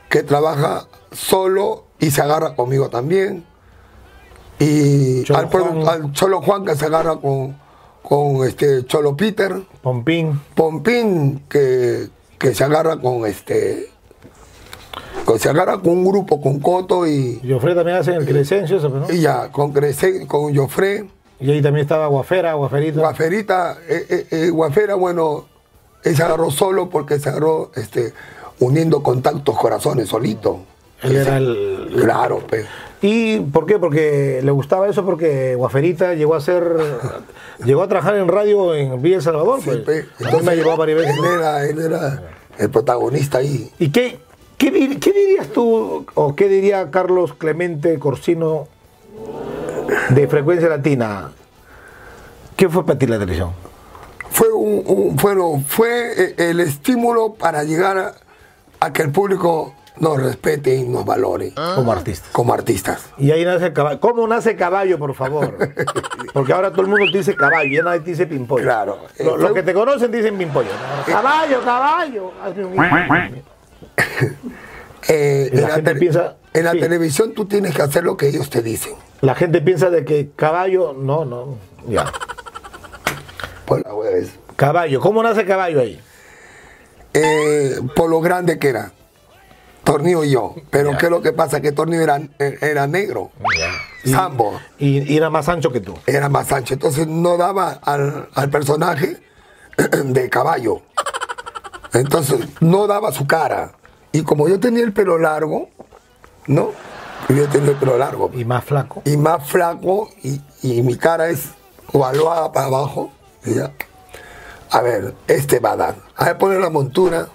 [0.10, 3.45] que trabaja solo y se agarra conmigo también.
[4.60, 5.88] Y Cholo al, Juan.
[5.88, 7.58] al Cholo Juan que se agarra con,
[8.02, 9.62] con este Cholo Peter.
[9.82, 10.39] Pompín.
[10.54, 13.89] Pompín que, que se agarra con este.
[15.26, 19.13] Que se agarra con un grupo con Coto y, Jofre también hace el Crescencio, ¿no?
[19.13, 21.08] y ya, con Crece, con Jofré.
[21.39, 22.99] Y ahí también estaba Guafera, Guaferita.
[22.99, 25.45] Guaferita, eh, eh, eh, Guafera, bueno,
[26.04, 28.13] él se agarró solo porque se agarró este,
[28.60, 30.60] uniendo contactos corazones solito.
[31.02, 32.65] Él era el- Claro, pues.
[33.02, 33.80] ¿Y por qué?
[33.80, 36.62] Porque le gustaba eso porque Guaferita llegó a ser
[37.63, 40.06] llegó a trabajar en radio en Villa El Salvador, Sí, pues.
[40.19, 40.25] pe.
[40.28, 41.15] A mí me llevó varias veces.
[41.17, 42.23] él era, él era
[42.58, 43.71] el protagonista ahí.
[43.80, 44.19] ¿Y qué,
[44.58, 48.67] qué dirías tú o qué diría Carlos Clemente Corsino
[50.10, 51.32] de Frecuencia Latina?
[52.56, 53.52] ¿Qué fue para ti la televisión?
[54.32, 58.13] Fue, un, un- bueno, fue eh, el estímulo para llegar a,
[58.80, 62.30] a que el público nos respete y nos valore Como artista.
[62.32, 63.10] como artistas.
[63.17, 63.99] Y ahí nace el caballo.
[63.99, 65.58] ¿Cómo nace caballo, por favor?
[66.34, 68.63] Porque ahora todo el mundo te dice caballo, ya nadie te dice pimpollo.
[68.63, 68.99] Claro.
[69.19, 70.69] Lo- Los que te conocen dicen pimpollo.
[71.06, 72.32] Caballo, caballo.
[75.08, 76.80] Eh, Y la en la, gente tele- piensa- en la sí.
[76.80, 78.93] televisión tú tienes que hacer lo que ellos te dicen.
[79.21, 81.58] La gente piensa de que caballo, no, no.
[81.88, 82.12] Ya.
[83.65, 84.32] Por, la wea es.
[84.55, 85.99] Caballo, ¿cómo nace caballo ahí?
[87.13, 88.91] Eh, por lo grande que era.
[89.84, 90.55] Tornillo y yo.
[90.69, 90.97] Pero.
[90.97, 91.62] ¿qué es lo que pasa?
[91.62, 93.32] Que Tornillo era, era negro.
[94.05, 94.60] Sambo.
[94.77, 95.95] Y, y era más ancho que tú.
[96.05, 96.73] Era más ancho.
[96.73, 99.17] Entonces no daba al, al personaje
[100.05, 100.82] de caballo.
[101.93, 103.73] Entonces no daba su cara.
[104.12, 105.69] Y como yo tenía el pelo largo,
[106.47, 106.71] ¿no?
[107.27, 108.32] Yo tenía el pelo largo.
[108.34, 109.01] Y más flaco.
[109.05, 111.49] Y más flaco y, y mi cara es
[111.93, 113.12] ovaluada para abajo.
[113.43, 113.71] ya.
[114.71, 115.95] A ver, este va a dar.
[116.15, 117.27] A ver, poner la montura.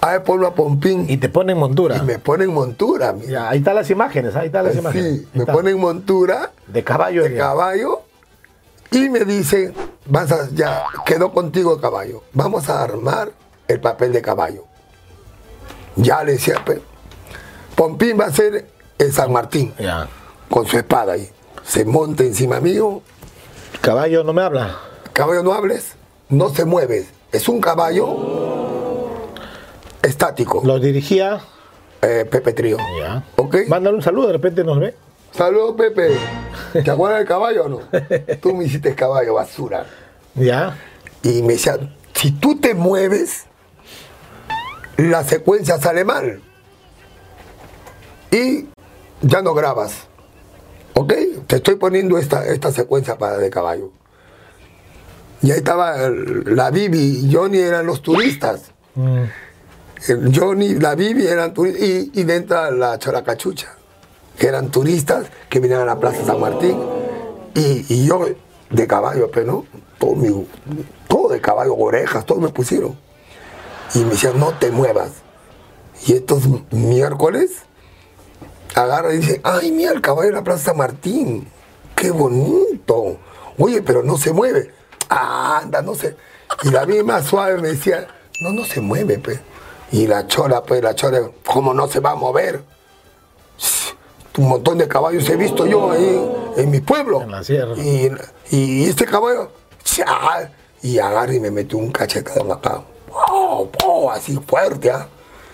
[0.00, 1.06] A ver, ponlo a Pompín.
[1.08, 1.96] Y te ponen montura.
[1.96, 3.12] Y me ponen montura.
[3.12, 3.28] mira.
[3.30, 5.20] Ya, ahí están las imágenes, ahí están las imágenes.
[5.20, 5.52] Sí, me está.
[5.52, 7.22] ponen montura De caballo.
[7.24, 7.38] de ya.
[7.38, 8.02] caballo
[8.90, 9.72] Y me dice,
[10.06, 12.22] vas a, ya, quedó contigo el caballo.
[12.32, 13.30] Vamos a armar
[13.66, 14.64] el papel de caballo.
[15.96, 16.56] Ya le decía,
[17.78, 18.66] Pompín va a ser
[18.98, 20.08] el San Martín, Ya.
[20.50, 21.30] con su espada ahí.
[21.62, 23.02] Se monta encima mío,
[23.80, 24.76] Caballo no me habla.
[25.12, 25.92] caballo no hables,
[26.28, 27.06] no se mueve.
[27.30, 28.08] Es un caballo
[30.02, 30.60] estático.
[30.64, 31.40] Lo dirigía.
[32.02, 32.78] Eh, Pepe Trío.
[32.98, 33.24] Ya.
[33.36, 33.56] ¿Ok?
[33.68, 34.96] Mándale un saludo, de repente nos ve.
[35.32, 36.16] Saludos, Pepe.
[36.72, 37.80] ¿Te acuerdas del caballo o no?
[38.40, 39.86] Tú me hiciste caballo, basura.
[40.34, 40.76] Ya.
[41.22, 41.78] Y me decía,
[42.14, 43.44] si tú te mueves,
[44.96, 46.42] la secuencia sale mal.
[48.30, 48.66] Y
[49.22, 50.06] ya no grabas.
[50.94, 51.12] ¿Ok?
[51.46, 53.90] Te estoy poniendo esta, esta secuencia para de caballo.
[55.42, 58.72] Y ahí estaba el- la Bibi y Johnny eran los turistas.
[58.94, 59.22] Mm.
[60.34, 61.82] Johnny, la Bibi eran turistas.
[61.82, 63.68] Y, y dentro la Choracachucha,
[64.38, 66.76] que eran turistas que venían a la Plaza San Martín.
[67.54, 68.24] Y, y yo
[68.70, 69.66] de caballo, pero no,
[69.98, 70.46] todo, mi-
[71.08, 72.96] todo de caballo, orejas, todo me pusieron.
[73.94, 75.10] Y me decían, no te muevas.
[76.06, 77.62] Y estos miércoles
[78.82, 81.48] agarra y dice, ay, mira el caballo de la Plaza Martín,
[81.94, 83.18] qué bonito.
[83.58, 84.72] Oye, pero no se mueve.
[85.10, 86.16] "Ah, anda, no se.
[86.62, 88.06] Y la misma suave me decía,
[88.40, 89.40] no, no se mueve, pe.
[89.90, 92.62] Y la chora, pues, la chora, ¿cómo no se va a mover?
[94.36, 97.22] Un montón de caballos he visto yo ahí en mi pueblo.
[97.22, 97.74] En la sierra.
[97.76, 98.08] Y,
[98.56, 99.50] y este caballo,
[100.82, 102.82] y agarra y me metió un cachetadón acá.
[103.10, 104.10] ¡Oh, oh!
[104.12, 105.08] Así fuerte, ¿ah?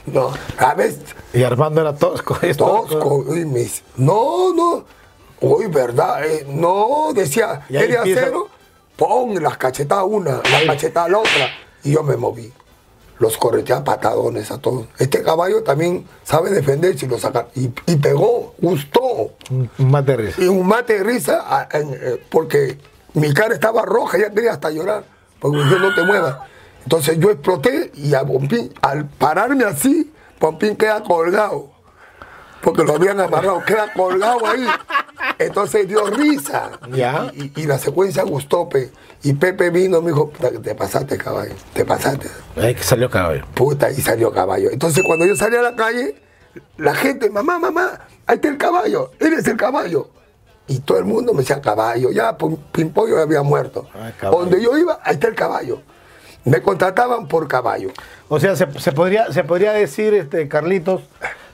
[0.06, 1.00] No, a veces
[1.32, 2.36] Y Armando era tosco.
[2.56, 3.24] tosco.
[3.36, 4.84] Y me dice, no, no.
[5.40, 8.48] Uy, verdad, eh, no, decía, ¿quería acero?
[8.96, 11.48] Pon las cachetadas una, la cachetada la otra.
[11.82, 12.52] Y yo me moví.
[13.18, 14.86] Los correteaba patadones a todos.
[14.98, 17.46] Este caballo también sabe defenderse y lo saca.
[17.54, 19.32] Y, y pegó, gustó.
[19.50, 20.42] Un mate de risa.
[20.42, 22.78] Y un mate de risa a- en- eh, porque
[23.14, 25.04] mi cara estaba roja, ya quería hasta llorar.
[25.40, 26.36] Porque dijo, no te muevas.
[26.84, 31.70] Entonces yo exploté y a Pompín, al pararme así, Pompín queda colgado.
[32.62, 34.66] Porque lo habían amarrado, queda colgado ahí.
[35.38, 36.70] Entonces dio risa.
[36.92, 37.30] Ya.
[37.34, 38.90] Y, y la secuencia gustó, pe.
[39.22, 42.28] Y Pepe vino y me dijo, "Puta, te pasaste, caballo, te pasaste.
[42.56, 43.44] Ahí que salió caballo.
[43.54, 44.70] Puta, y salió caballo.
[44.70, 46.14] Entonces cuando yo salí a la calle,
[46.78, 50.08] la gente, mamá, mamá, ahí está el caballo, eres el caballo.
[50.66, 53.86] Y todo el mundo me decía caballo, ya Pim- Pimpollo había muerto.
[53.92, 54.38] Caballo.
[54.38, 55.82] Donde yo iba, ahí está el caballo.
[56.44, 57.90] Me contrataban por caballo.
[58.28, 61.02] O sea, se, se podría, se podría decir, este, Carlitos,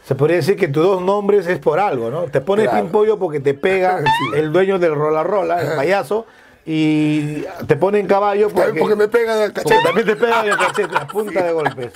[0.04, 2.22] se podría decir que tus dos nombres es por algo, ¿no?
[2.24, 2.82] Te pones Claro.
[2.84, 4.38] Pimpollo porque te pega Sí.
[4.38, 6.26] el dueño del rola rola, el payaso,
[6.66, 9.84] y te ponen caballo porque, porque me pegan el porque cachete.
[9.86, 11.92] también te pegan el cachete a punta de golpes.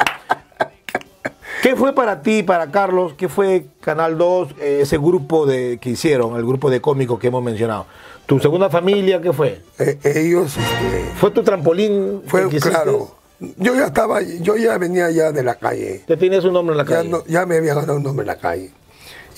[1.63, 3.15] ¿Qué fue para ti, para Carlos?
[3.17, 7.29] ¿Qué fue Canal 2, eh, ese grupo de, que hicieron, el grupo de cómicos que
[7.29, 7.87] hemos mencionado?
[8.27, 9.61] ¿Tu segunda familia qué fue?
[9.79, 12.23] Eh, ellos, este, ¿Fue tu trampolín?
[12.27, 13.17] fue claro.
[13.59, 16.03] Yo ya estaba, yo ya venía ya de la calle.
[16.09, 17.09] Ya tienes un nombre en la ya, calle.
[17.11, 18.71] no- ya me había ganado un nombre en la calle.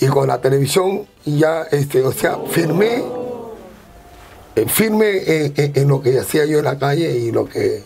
[0.01, 3.03] Y con la televisión ya, este, o sea, firmé,
[4.55, 7.83] eh, firme en, en- en lo que hacía yo en la calle y lo que...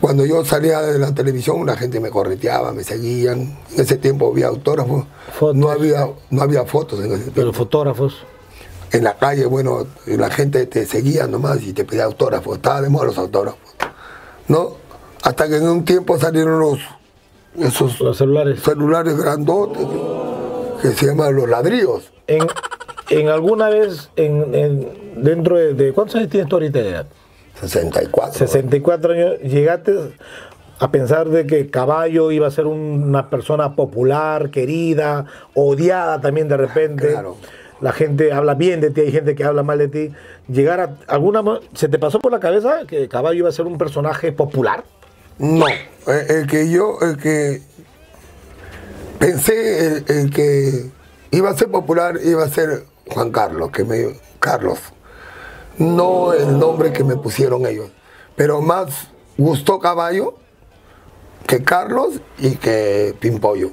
[0.00, 3.40] Cuando yo salía de la televisión, la gente me correteaba, me seguían.
[3.74, 5.04] En ese tiempo había autógrafos.
[5.38, 5.56] Fotos.
[5.56, 7.52] No había, no había fotos en ese Pero tiempo.
[7.52, 8.24] fotógrafos.
[8.92, 12.56] En la calle, bueno, la gente te seguía nomás y te pedía autógrafos.
[12.56, 13.60] Estaba de moda los autógrafos.
[14.48, 14.72] ¿No?
[15.22, 16.78] Hasta que en un tiempo salieron los...
[17.58, 18.60] Esos Los celulares.
[18.62, 19.86] celulares grandotes
[20.82, 22.12] que se llaman los ladrillos.
[22.26, 22.46] En,
[23.10, 27.06] en alguna vez, en, en- dentro de, de- ¿Cuántos años tienes tú ahorita de edad?
[27.60, 28.38] 64.
[28.38, 29.38] 64 años.
[29.42, 29.94] ¿Llegaste
[30.78, 36.48] a pensar de que Caballo iba a ser un- una persona popular, querida, odiada también
[36.48, 37.08] de repente?
[37.08, 37.36] Claro.
[37.80, 40.12] La gente habla bien de ti, hay gente que habla mal de ti.
[40.48, 41.42] Llegar a alguna
[41.74, 44.84] ¿Se te pasó por la cabeza que Caballo iba a ser un personaje popular?
[45.38, 47.62] No, el, el que yo, el que
[49.18, 50.90] pensé, el, el que
[51.30, 54.78] iba a ser popular iba a ser Juan Carlos, que me Carlos.
[55.78, 57.90] No el nombre que me pusieron ellos,
[58.36, 60.34] pero más gustó Caballo
[61.46, 63.70] que Carlos y que Pimpollo.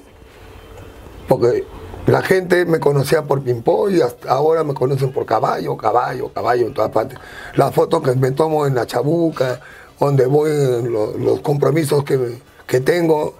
[1.27, 1.65] Porque
[2.07, 6.67] la gente me conocía por Pimpollo y hasta ahora me conocen por Caballo, Caballo, Caballo
[6.67, 7.19] en todas partes.
[7.55, 9.59] Las fotos que me tomo en la chabuca,
[9.99, 10.49] donde voy,
[11.19, 13.35] los compromisos que, que tengo,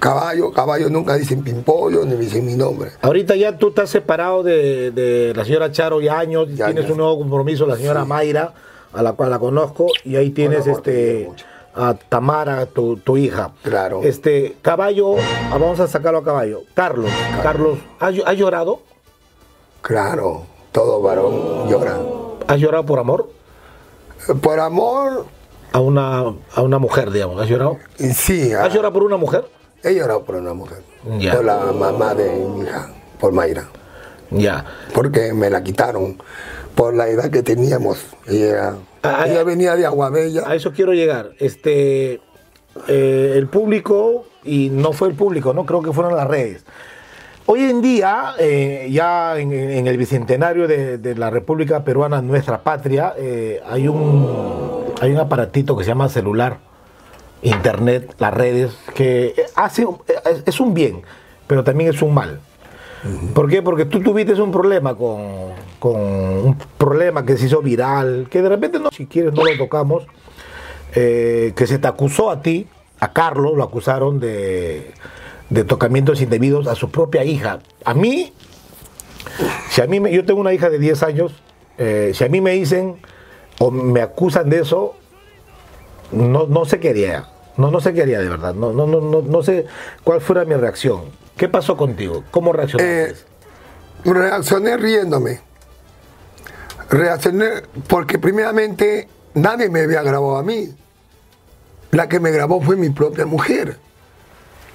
[0.00, 2.90] Caballo, Caballo, nunca dicen Pimpollo ni dicen mi nombre.
[3.00, 6.92] Ahorita ya tú estás separado de, de la señora Charo y años, Ya, tienes ya.
[6.92, 8.52] un nuevo compromiso, la señora Mayra,
[8.92, 11.30] a la cual la conozco, y ahí tienes este.
[11.74, 13.50] A Tamara, tu, tu hija.
[13.62, 14.00] Claro.
[14.02, 15.16] Este, caballo,
[15.50, 16.60] ah, vamos a sacarlo a caballo.
[16.74, 17.10] Carlos,
[17.42, 18.80] Carlos, ¿has, ll- has llorado?
[19.82, 21.98] Claro, todo varón llora.
[22.46, 23.28] ¿Has llorado por amor?
[24.40, 25.26] Por amor,
[25.72, 27.40] A una, a una mujer, digamos.
[27.42, 27.78] ¿Has llorado?
[27.98, 28.52] sí.
[28.52, 29.44] a- ¿Has llorado por una mujer?
[29.82, 30.78] He llorado por una mujer.
[31.18, 31.34] Ya.
[31.34, 33.68] Por la mamá de mi hija, por Mayra.
[34.30, 34.64] Ya.
[34.94, 36.16] Porque me la quitaron
[36.74, 37.98] por la edad que teníamos.
[38.26, 40.44] Ella, Ah, venía de Aguabella.
[40.46, 41.32] A eso quiero llegar.
[41.38, 42.20] Este,
[42.88, 46.64] eh, el público, y no fue el público, no creo que fueron las redes.
[47.46, 53.60] Hoy en día, eh, ya en, el bicentenario de, la República Peruana, nuestra patria, eh,
[53.66, 56.58] hay, un, hay un aparatito que se llama celular,
[57.42, 59.86] internet, las redes, que hace,
[60.46, 61.02] es un bien,
[61.46, 62.40] pero también es un mal.
[63.34, 63.62] ¿Por qué?
[63.62, 68.48] Porque tú tuviste un problema con, con un problema que se hizo viral, que de
[68.48, 70.06] repente no, si quieres no lo tocamos,
[70.94, 72.66] eh, que se te acusó a ti,
[73.00, 74.92] a Carlos, lo acusaron de,
[75.50, 77.58] de tocamientos indebidos a su propia hija.
[77.84, 78.32] A mí,
[79.68, 81.32] si a mí yo tengo una hija de 10 años,
[81.76, 82.96] eh, si a mí me dicen
[83.58, 84.94] o me acusan de eso,
[86.10, 87.28] no, no sé qué haría.
[87.56, 88.54] No, no sé qué haría de verdad.
[88.54, 89.66] No, no, no, no, no sé
[90.02, 91.02] cuál fuera mi reacción.
[91.36, 92.24] ¿Qué pasó contigo?
[92.30, 93.10] ¿Cómo reaccionaste?
[93.10, 93.14] Eh,
[94.04, 95.40] reaccioné riéndome.
[96.90, 100.68] Reaccioné porque primeramente nadie me había grabado a mí.
[101.90, 103.78] La que me grabó fue mi propia mujer.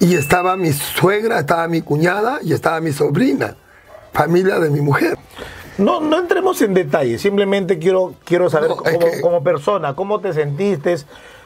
[0.00, 3.56] Y estaba mi suegra, estaba mi cuñada y estaba mi sobrina,
[4.12, 5.18] familia de mi mujer.
[5.76, 9.94] No, no entremos en detalles, simplemente quiero, quiero saber No, es como, que- como persona,
[9.94, 10.96] cómo te sentiste,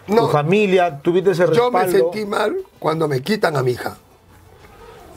[0.06, 0.28] tu No.
[0.28, 1.78] familia, tuviste ese Yo respaldo.
[1.78, 3.96] me sentí mal cuando me quitan a mi hija.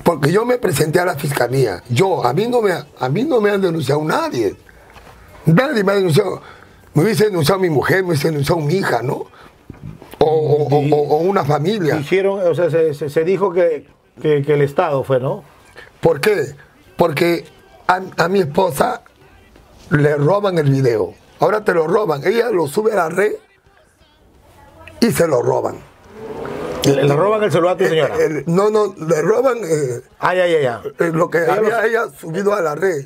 [0.04, 1.84] Porque yo me presenté a la fiscalía.
[1.90, 4.56] Yo, a mí no me, a mí no me han denunciado nadie.
[5.46, 6.42] Nadie me ha denunciado.
[6.94, 9.26] Me hubiese denunciado mi mujer, me hubiese denunciado mi hija, ¿no?
[10.20, 11.96] O, o- o- o- o una familia.
[11.96, 13.86] Dijeron, o sea, se, se- se dijo que,
[14.22, 15.44] que- que el Estado fue, ¿no?
[16.02, 16.56] ¿Por qué?
[16.96, 17.46] Porque
[17.88, 19.02] a, a mi esposa
[19.90, 21.14] le roban el video.
[21.40, 22.22] Ahora te lo roban.
[22.26, 23.34] Ella lo sube a la red
[25.00, 25.76] y se lo roban.
[26.96, 28.16] Le, le roban el celular a tu señora.
[28.18, 30.66] El- no, no, le roban eh, Ay, ay, ay,
[31.00, 33.06] eh, lo que había ella subido a la red.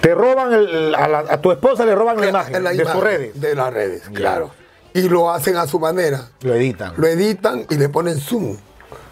[0.00, 3.02] Te roban, el- a, la- a tu esposa le roban la imagen la de sus
[3.02, 3.40] redes.
[3.40, 4.50] De las redes, claro.
[4.94, 6.28] Y lo hacen a su manera.
[6.42, 6.94] Lo editan.
[6.96, 8.56] Lo editan y le ponen zoom.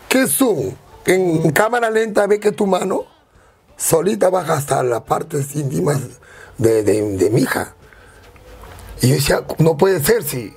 [0.09, 0.75] ¿Qué zoom?
[1.05, 3.05] En cámara lenta ve que tu mano
[3.77, 6.01] solita baja hasta las partes íntimas
[6.59, 7.75] de, de- de mi hija.
[9.03, 10.53] Y yo decía, no puede ser si.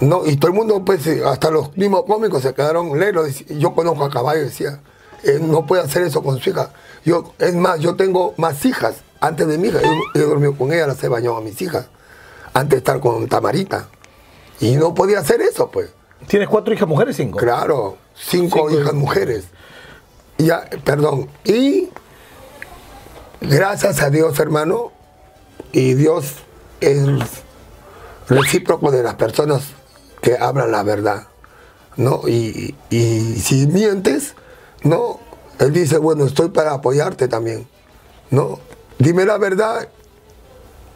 [0.00, 3.44] No, y todo el mundo, pues, eh, hasta los mismos cómicos se quedaron leros.
[3.46, 4.80] Yo conozco a Caballo, decía,
[5.22, 6.70] eh, no puede hacer eso con su hija.
[7.04, 9.80] Yo, es más, yo tengo más hijas antes de mi hija.
[9.80, 11.86] Yo, yo dormido con ella, las he bañado a mis hijas,
[12.52, 13.88] antes de estar con Tamarita.
[14.60, 15.90] Y no podía hacer eso, pues.
[16.26, 17.38] ¿Tienes cuatro hijas mujeres cinco?
[17.38, 19.44] Claro, cinco, Cinco hijas mujeres.
[20.38, 21.28] Ya, perdón.
[21.44, 21.88] Y
[23.40, 24.92] gracias a Dios, hermano,
[25.72, 26.34] y Dios
[26.80, 27.06] es
[28.28, 29.75] recíproco de las personas
[30.26, 31.28] que hablan la verdad,
[31.96, 32.22] ¿no?
[32.26, 34.34] Y, y si mientes,
[34.82, 35.20] ¿no?
[35.60, 37.68] Él dice, bueno, estoy para apoyarte también,
[38.32, 38.58] ¿no?
[38.98, 39.88] Dime la verdad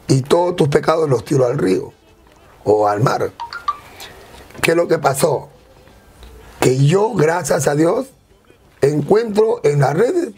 [0.09, 1.93] y todos tus pecados los tiro al río
[2.65, 3.31] o al mar.
[4.61, 5.47] ¿Qué es lo que pasó?
[6.59, 8.07] Que yo, gracias a Dios,
[8.81, 10.33] encuentro en las redes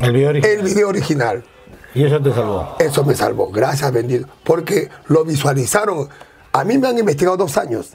[0.00, 0.52] El video original.
[0.52, 1.44] el video original.
[1.92, 2.76] Y eso te salvó.
[2.78, 4.28] Eso me salvó, gracias bendito.
[4.44, 6.08] Porque lo visualizaron.
[6.56, 7.90] A mí me han investigado dos años.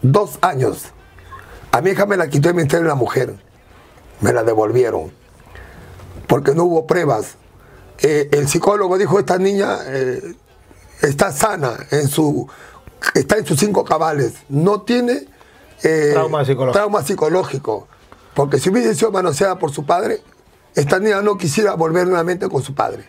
[0.00, 0.84] Dos años.
[1.72, 3.34] A mi hija me la quitó el Ministerio de la Mujer.
[4.20, 5.10] Me la devolvieron.
[6.28, 7.34] Porque no hubo pruebas.
[7.98, 10.36] Eh, el psicólogo dijo, esta niña eh,
[11.02, 12.48] está sana, en su,
[13.12, 14.34] está en sus cinco cabales.
[14.48, 15.26] No tiene
[15.82, 16.72] eh, Trauma psicológico.
[16.72, 17.88] trauma psicológico.
[18.34, 20.22] Porque si hubiese sido manoseada por su padre,
[20.76, 23.04] esta niña no quisiera volver nuevamente con su padre.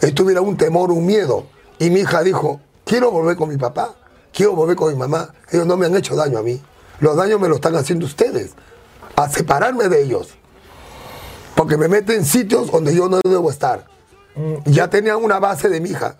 [0.00, 1.46] Él tuviera un temor, un miedo.
[1.80, 3.94] Y mi hija dijo, quiero volver con mi papá,
[4.32, 5.32] quiero volver con mi mamá.
[5.50, 6.60] Ellos no me han hecho daño a mí.
[7.00, 8.52] Los daños me los están haciendo ustedes.
[9.16, 10.34] A separarme de ellos.
[11.54, 13.86] Porque me meten en sitios donde yo no debo estar.
[14.64, 16.16] Ya tenían una base de mi hija.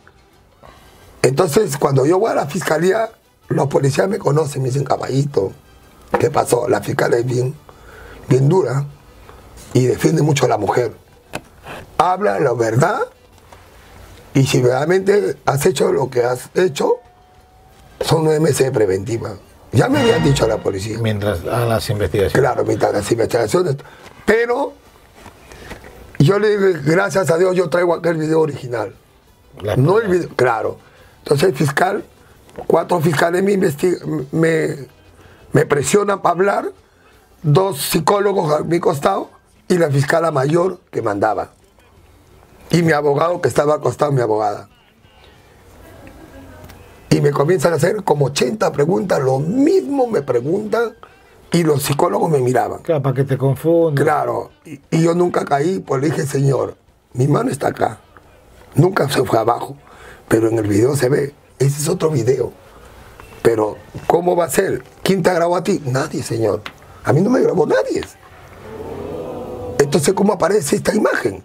[1.23, 3.11] Entonces, cuando yo voy a la fiscalía,
[3.49, 5.53] los policías me conocen, me dicen, caballito,
[6.19, 6.69] ¿qué pasó?
[6.69, 7.55] La fiscal es bien,
[8.29, 8.85] bien dura
[9.73, 10.93] y defiende mucho a la mujer.
[11.97, 13.03] Habla la verdad
[14.35, 16.97] y si realmente has hecho lo que has hecho,
[18.01, 19.35] son nueve meses de preventiva.
[19.73, 20.99] Ya me habían dicho a la policía.
[20.99, 22.33] Mientras a las investigaciones.
[22.39, 23.77] Claro, mientras las investigaciones.
[24.27, 24.75] Pero
[26.19, 28.95] yo le digo, gracias a Dios, yo traigo aquel video original.
[29.63, 30.79] La- No el video, claro.
[31.19, 32.05] Entonces el fiscal,
[32.67, 33.43] cuatro fiscales
[34.33, 34.77] me,
[35.53, 36.73] me presionan para hablar,
[37.43, 39.31] dos psicólogos a mi costado
[39.69, 41.53] y la fiscala mayor que mandaba.
[42.73, 44.69] Y mi abogado que estaba al costado, mi abogada.
[47.11, 50.95] Y me comienzan a hacer como 80 preguntas, lo mismo me preguntan
[51.53, 52.81] y los psicólogos me miraban.
[52.81, 54.03] Claro, para que te confundas.
[54.03, 56.77] Claro, y, y yo nunca caí, pues le dije, Señor,
[57.13, 57.99] mi mano está acá.
[58.75, 59.77] Nunca se fue abajo,
[60.29, 62.53] pero en el video se ve, ese es otro video.
[63.43, 64.83] Pero, ¿cómo va a ser?
[65.03, 65.83] ¿Quién te grabó a ti?
[65.85, 66.63] Nadie, Señor.
[67.05, 68.03] A mí no me grabó nadie.
[69.79, 71.43] Entonces, ¿cómo aparece esta imagen?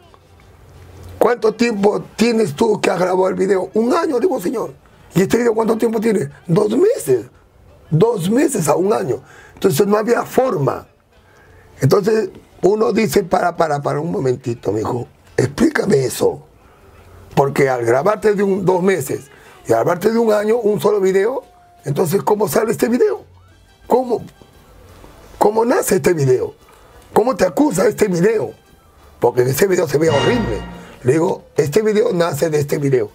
[1.20, 3.70] ¿Cuánto tiempo tienes tú que has grabado el video?
[3.74, 4.74] Un año, digo, Señor.
[5.16, 6.30] ¿Y este video cuánto tiempo tiene?
[6.46, 7.26] Dos meses.
[7.90, 9.22] Dos meses a un año.
[9.54, 10.88] Entonces no había forma.
[11.82, 12.30] Entonces
[12.62, 16.44] uno dice, para, para, para un momentito, mi hijo, explícame eso.
[17.36, 19.30] Porque al grabarte de un, dos meses
[19.68, 21.44] y al grabarte de un año un solo video,
[21.86, 23.24] entonces ¿cómo sale este video?
[23.88, 24.22] ¿Cómo?
[25.38, 26.54] ¿Cómo nace este video?
[27.14, 28.52] ¿Cómo te acusa este video?
[29.20, 30.77] Porque en ese video se ve horrible.
[31.04, 33.12] Le digo, este video nace de este video.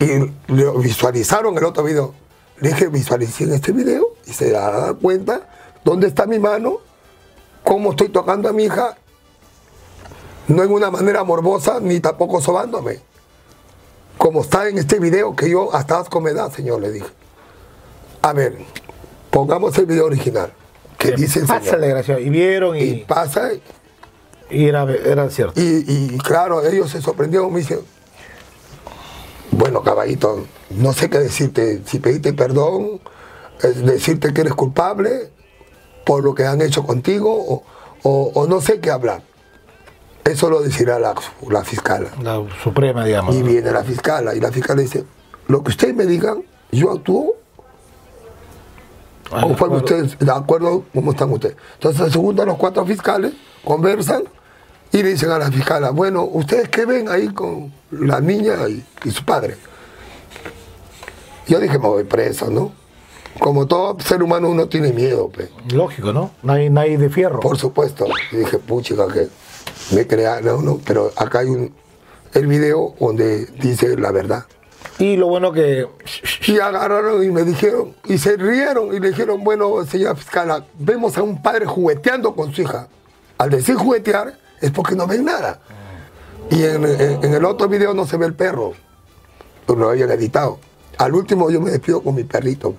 [0.00, 2.14] Y lo visualizaron el otro video.
[2.60, 5.48] Le dije, visualicen este video y se da cuenta
[5.84, 6.78] dónde está mi mano,
[7.64, 8.96] cómo estoy tocando a mi hija,
[10.48, 13.00] no en una manera morbosa ni tampoco sobándome.
[14.16, 17.06] Como está en este video que yo hasta asco me da, señor, le dije.
[18.22, 18.58] A ver,
[19.30, 20.52] pongamos el video original.
[20.98, 21.78] Que dice el Pasa señor.
[21.80, 22.20] la desgraciado.
[22.20, 23.50] Y vieron y, Y pasa
[24.50, 25.60] y era, era cierto.
[25.60, 25.84] y,
[26.14, 27.80] y claro, ellos se sorprendieron, me dicen,
[29.50, 33.00] bueno, caballito, no sé qué decirte, si pediste perdón,
[33.62, 35.30] es decirte que eres culpable
[36.04, 37.62] por lo que han hecho contigo, o,
[38.02, 39.22] o- o no sé qué hablar.
[40.24, 41.14] Eso lo decirá la,
[41.50, 42.08] la fiscal.
[42.22, 43.34] La suprema, digamos.
[43.34, 45.04] Y viene la fiscal, y la fiscal dice,
[45.48, 47.34] lo que ustedes me digan, yo actúo
[49.30, 51.54] Ah, conforme ustedes, de acuerdo cómo están ustedes.
[51.74, 54.22] Entonces se juntan los cuatro fiscales, conversan
[54.92, 58.84] y le dicen a la fiscala, bueno, ¿ustedes qué ven ahí con la niña y,
[59.04, 59.56] y su padre?
[61.46, 62.72] Yo dije, me voy preso, ¿no?
[63.40, 65.50] Como todo ser humano uno tiene miedo, pues.
[65.72, 66.32] Lógico, ¿no?
[66.42, 67.40] No hay de fierro.
[67.40, 68.06] Por supuesto.
[68.32, 69.28] Y dije, puchica, que
[69.94, 70.80] me crearon, ¿no?
[70.84, 71.72] Pero acá hay un,
[72.34, 74.44] el video donde dice la verdad.
[74.98, 75.86] Y lo bueno que.
[76.46, 81.16] Y agarraron y me dijeron, y se rieron y le dijeron, bueno, señora fiscal, vemos
[81.16, 82.88] a un padre jugueteando con su hija.
[83.38, 85.60] Al decir juguetear es porque no ven nada.
[86.50, 88.72] Y en, en- en el otro video no se ve el perro,
[89.66, 90.58] pues lo habían editado.
[90.96, 92.74] Al último yo me despido con mi perrito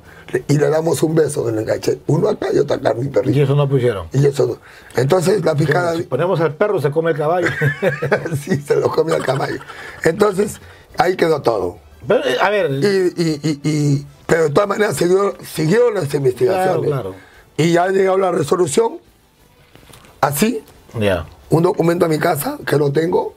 [0.50, 2.02] y le damos un beso en el.
[2.08, 3.42] Uno acá y otro acá, mi Y perrito.
[3.44, 4.08] eso no pusieron.
[4.12, 4.58] Y eso no.
[5.02, 5.98] Entonces la fiscal...
[5.98, 7.48] Si ponemos al perro, se come el caballo.
[8.44, 9.60] sí, se lo comió el caballo.
[10.04, 10.60] Entonces
[10.98, 11.78] ahí quedó todo.
[12.08, 16.14] Pero, eh, a ver, Y, y- y- y- pero de todas maneras siguió, siguieron las
[16.14, 16.88] investigaciones.
[16.88, 17.16] Claro, claro.
[17.58, 19.00] Y ya ha llegado la resolución,
[20.22, 20.64] así,
[21.00, 21.26] ya.
[21.50, 23.34] Un documento a mi casa, que lo tengo,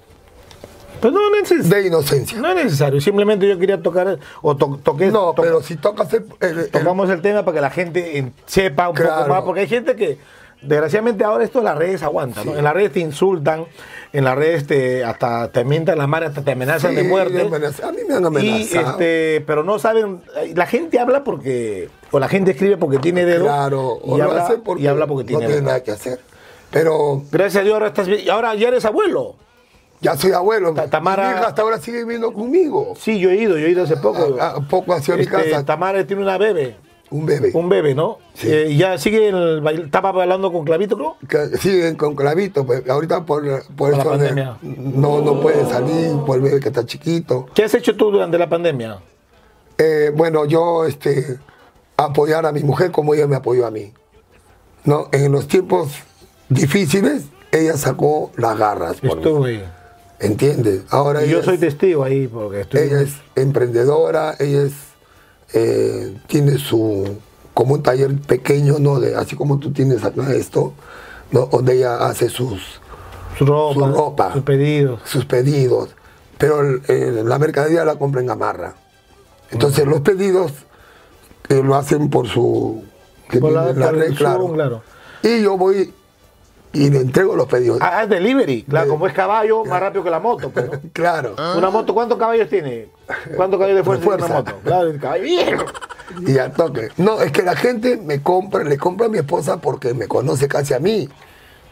[1.00, 2.38] Pero no, es neces- de inocencia.
[2.38, 3.00] no es necesario.
[3.00, 4.18] Simplemente yo quería tocar.
[4.40, 5.06] O to- toqué.
[5.10, 8.32] No, to- pero si tocas el, el- tocamos el tema para que la gente en-
[8.46, 10.18] sepa un poco más, porque hay gente que,
[10.60, 12.56] desgraciadamente ahora esto las redes aguantan, ¿no?
[12.56, 13.64] En las redes te insultan,
[14.12, 17.40] en las redes te, hasta te mientan la madre, hasta te amenazan de muerte.
[17.42, 17.88] amenazan.
[17.88, 18.90] A mí me han Y amenazado.
[18.92, 20.20] este, pero no saben,
[20.54, 23.46] la gente habla porque, o la gente escribe porque tiene dedo.
[23.46, 26.20] claro, y, o habla, hace porque y habla porque no tiene nada que hacer.
[26.72, 28.28] Pero Gracias a Dios ahora estás bien.
[28.30, 29.36] Ahora ya eres abuelo.
[30.00, 30.74] ya soy abuelo.
[30.74, 32.94] Ta- Tamara- Mi hija hasta ahora sigue viviendo conmigo.
[32.98, 34.36] Sí, yo he ido, yo he ido hace poco.
[34.40, 35.64] A- a poco hacia mi Este, casa.
[35.64, 36.76] Tamara tiene una bebé,
[37.10, 37.50] Un bebé.
[37.54, 38.18] un bebé, ¿no?
[38.34, 38.48] Sí.
[38.50, 41.16] Eh, y ya sigue el bail- estaba bailando con clavito, ¿no?
[41.28, 43.44] que siguen con clavito, pues ahorita por,
[43.76, 44.56] por eso pandemia.
[44.62, 47.46] no, no puede salir, por el bebé que está chiquito.
[47.54, 48.98] ¿Qué has hecho tú durante la pandemia?
[49.78, 51.38] Eh, bueno, yo este,
[51.96, 53.92] apoyar a mi mujer como ella me apoyó a mí.
[54.84, 55.06] ¿No?
[55.12, 55.92] En los tiempos
[56.54, 59.22] difíciles, ella sacó las garras por mí.
[59.22, 59.64] Estuve.
[60.20, 60.82] ¿Entiendes?
[60.90, 62.82] Ahora Y yo soy es, testigo ahí porque estoy.
[62.82, 64.72] ella es emprendedora, ella es,
[65.52, 67.16] eh, tiene su,
[67.54, 69.00] como un taller pequeño, ¿no?
[69.00, 70.74] De, así como tú tienes acá esto,
[71.32, 71.46] ¿no?
[71.46, 72.60] Donde ella hace sus,
[73.36, 74.32] su ropa, su ropa.
[74.32, 75.00] sus pedidos.
[75.04, 75.90] sus pedidos,
[76.38, 78.74] pero la mercadería la compra en Gamarra.
[79.50, 80.52] Entonces los pedidos
[81.48, 82.84] eh, lo hacen por su
[83.28, 84.82] que Por la- la red, claro.
[85.22, 85.92] Y yo voy
[86.72, 87.78] y le entrego los pedidos.
[87.80, 88.62] Ah, es delivery.
[88.64, 90.50] Claro, De- como es caballo, más rápido que la moto.
[90.54, 90.62] ¿no?
[90.92, 91.34] Claro.
[91.56, 92.88] Una moto, ¿cuántos caballos tiene?
[93.36, 94.52] ¿Cuántos caballos de fuerza, tiene una fuerza.
[94.52, 94.60] moto?
[94.64, 95.24] Claro, el caballo.
[96.26, 96.88] Y al toque.
[96.98, 100.46] No, es que la gente me compra, le compra a mi esposa porque me conoce
[100.46, 101.08] casi a mí.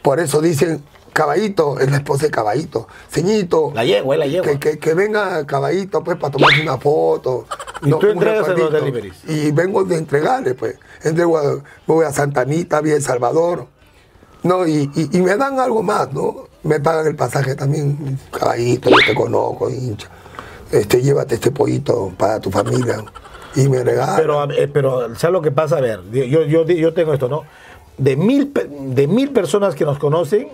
[0.01, 0.82] Por eso dicen,
[1.12, 2.88] caballito, es la esposa de caballito.
[3.11, 3.70] Ceñito.
[3.74, 4.46] La yegua, la yegua.
[4.51, 7.44] Que, que, que venga caballito pues para tomarse una foto.
[7.82, 9.14] ¿Y tú entregas en los deliveries?
[9.28, 10.78] Y vengo de entregarle pues.
[11.03, 13.66] Entrego a, me voy a Santa Anita, vía El Salvador.
[14.43, 16.49] No, y, y- y me dan algo más, ¿no?
[16.62, 20.09] Me pagan el pasaje también, caballito, yo te conozco, hincha.
[20.70, 23.05] Este, llévate este pollito para tu familia.
[23.57, 24.16] y me regalan.
[24.16, 25.78] Pero, eh, pero ¿sabes lo que pasa?
[25.78, 27.43] A ver, yo, yo, yo tengo esto, ¿no?
[27.99, 30.49] De mil, de mil personas que nos conocen,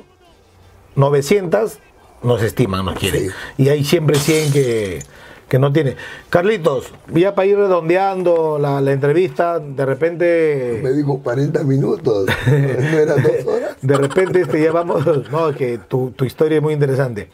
[0.95, 1.79] 900
[2.23, 3.29] nos estiman, nos quieren.
[3.29, 3.31] Sí.
[3.59, 5.03] Y hay siempre 100 que,
[5.49, 5.97] que no tienen.
[6.31, 10.81] Carlitos, ya para ir redondeando la, la entrevista, de repente...
[10.83, 13.77] me dijo 40 minutos, no eran dos horas.
[13.81, 17.31] De repente este, ya vamos, no, que tu, tu historia es muy interesante.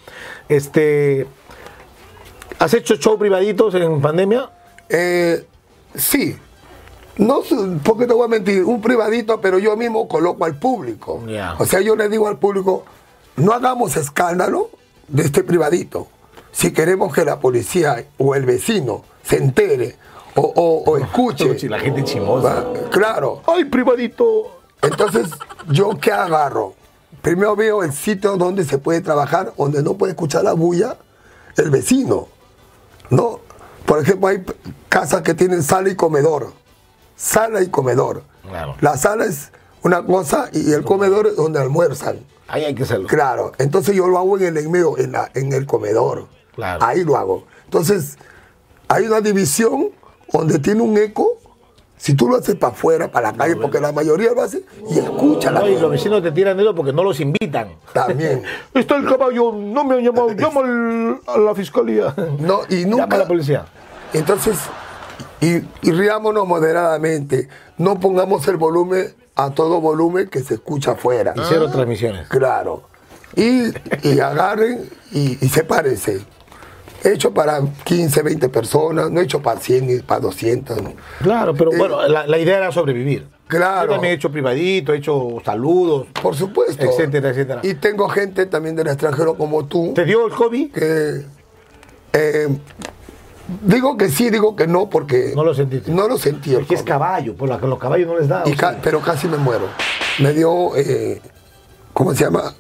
[0.49, 1.27] Este,
[2.59, 4.51] ¿Has hecho show privaditos en pandemia?
[4.89, 5.45] Eh,
[5.95, 6.37] sí,
[7.17, 11.23] no, sé, porque te voy a mentir, un privadito, pero yo mismo coloco al público.
[11.59, 12.85] O sea, yo le digo al público,
[13.37, 14.71] no hagamos escándalo
[15.09, 16.09] de este privadito.
[16.53, 19.97] Si queremos que la policía o el vecino se entere
[20.37, 21.59] o, o- o escuche.
[21.59, 22.65] Si la gente chimosa.
[22.91, 23.43] Claro.
[23.47, 24.61] ¡Ay, privadito!
[24.83, 25.29] Entonces,
[25.71, 26.75] ¿yo qué agarro?
[27.23, 30.97] Primero veo el sitio donde se puede trabajar, donde no puede escuchar la bulla
[31.57, 32.29] el vecino.
[33.11, 33.41] ¿No?
[33.87, 34.45] Por ejemplo, hay
[34.89, 36.53] casas que tienen sala y comedor.
[37.17, 38.23] Sala y comedor.
[38.49, 38.75] Claro.
[38.81, 42.21] La sala es una cosa y el comedor es donde almuerzan.
[42.49, 43.07] Ahí hay que hacerlo.
[43.09, 43.53] Claro.
[43.59, 46.27] Entonces yo lo hago en el en medio, en, la- en el comedor.
[46.55, 46.85] Claro.
[46.85, 47.45] Ahí lo hago.
[47.65, 48.19] Entonces,
[48.89, 49.89] hay una división
[50.33, 51.39] donde tiene un eco.
[51.97, 54.99] Si tú lo haces para afuera, para la calle, porque la mayoría lo hace y
[54.99, 57.77] escucha la No, y los vecinos te tiran de eso porque no los invitan.
[57.93, 58.43] También.
[58.75, 62.13] Está el caballo, no me han llamado, llama al- a la fiscalía.
[62.41, 63.05] No, y nunca.
[63.05, 63.67] Llama a la policía.
[64.13, 64.57] Entonces,
[65.41, 67.49] y, y riámonos moderadamente.
[67.79, 71.35] No pongamos el volumen a todo volumen que se escucha afuera.
[71.37, 72.27] Y cero transmisiones.
[72.29, 72.83] Claro.
[73.37, 73.73] Y,
[74.03, 76.21] y agarren y, y sepárense.
[77.05, 80.79] He hecho para 15, 20 personas, no he hecho para 100 ni para 200.
[81.23, 83.27] Claro, pero Eh, bueno, la, la idea era sobrevivir.
[83.49, 83.87] Claro.
[83.89, 86.07] Yo también he hecho privadito, he hecho saludos.
[86.23, 86.83] Por supuesto.
[86.85, 87.61] Etcétera, etcétera.
[87.65, 90.73] Y tengo gente también del extranjero como tú ¿Te dio el COVID?
[90.73, 91.23] que
[92.15, 92.49] eh,
[93.63, 95.91] digo que sí, digo que no, porque No lo sentiste.
[95.91, 96.53] No lo sentí.
[96.55, 98.43] Porque es caballo, por la que los caballos no les da.
[98.47, 98.81] Y o ca- sea.
[98.83, 99.67] pero casi me muero.
[100.21, 101.21] Me dio, eh,
[101.93, 102.55] ¿cómo se llama?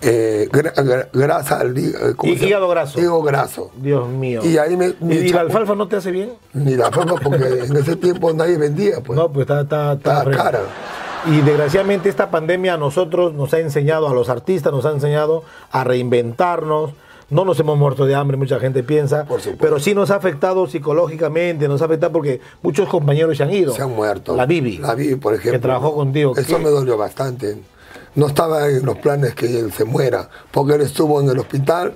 [0.00, 1.92] Eh, gra- gra- grasa al eh,
[2.22, 3.00] hígado graso.
[3.00, 3.70] Hígado graso.
[3.76, 4.40] Dios mío.
[4.44, 6.32] Y ahí me- me ¿Y, la alfalfa no te hace bien?
[6.52, 9.16] Ni la forma, porque en ese tiempo nadie vendía, pues.
[9.18, 10.44] No, pues está, está, está Está fregado.
[10.44, 10.60] cara.
[11.26, 15.42] Y desgraciadamente esta pandemia a nosotros nos ha enseñado, a los artistas nos ha enseñado
[15.72, 16.92] a reinventarnos.
[17.30, 19.26] No nos hemos muerto de hambre, mucha gente piensa,
[19.60, 23.74] pero sí nos ha afectado psicológicamente, nos ha afectado porque muchos compañeros se han ido.
[23.74, 24.34] Se han muerto.
[24.34, 24.78] La Bibi.
[24.78, 25.52] La Bibi, por ejemplo.
[25.52, 26.32] Que trabajó contigo.
[26.36, 26.62] Eso ¿Qué?
[26.62, 27.58] me dolió bastante.
[28.18, 31.94] No estaba en los planes que él se muera, porque él estuvo en el hospital.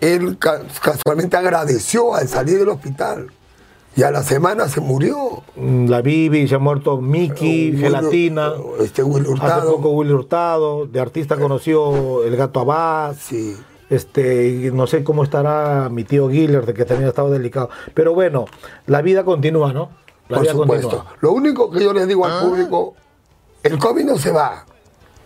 [0.00, 3.30] Él ca- casualmente agradeció al salir del hospital.
[3.94, 5.42] Y a la semana se murió.
[5.54, 8.52] Mm, La Bibi, se ha muerto Miki, Willy- Gelatina.
[8.80, 9.76] Este Will Hace Hurtado.
[9.76, 10.86] poco Willy Hurtado.
[10.86, 13.14] De artista conoció el gato Abad.
[13.20, 13.56] Sí.
[13.90, 17.70] Este, no sé cómo estará mi tío Giller, de que también ha estado delicado.
[17.94, 18.46] Pero bueno,
[18.86, 19.90] la vida continúa, ¿no?
[20.28, 20.88] La Por vida supuesto.
[20.88, 21.14] continúa.
[21.20, 22.94] Lo único que yo les digo al público,
[23.62, 24.64] el COVID no se va.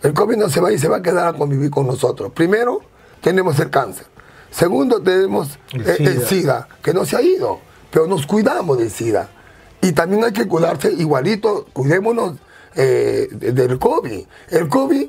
[0.05, 2.31] El COVID no se va y se va a quedar a convivir con nosotros.
[2.33, 2.81] Primero,
[3.21, 4.05] tenemos el cáncer.
[4.51, 6.67] Segundo, tenemos El el, el SIDA.
[6.83, 7.59] Que no se ha ido,
[7.91, 9.27] pero nos cuidamos del SIDA.
[9.81, 12.33] Y también hay que cuidarse igualito, cuidémonos
[12.75, 14.25] eh, de- del COVID.
[14.49, 15.07] El COVID,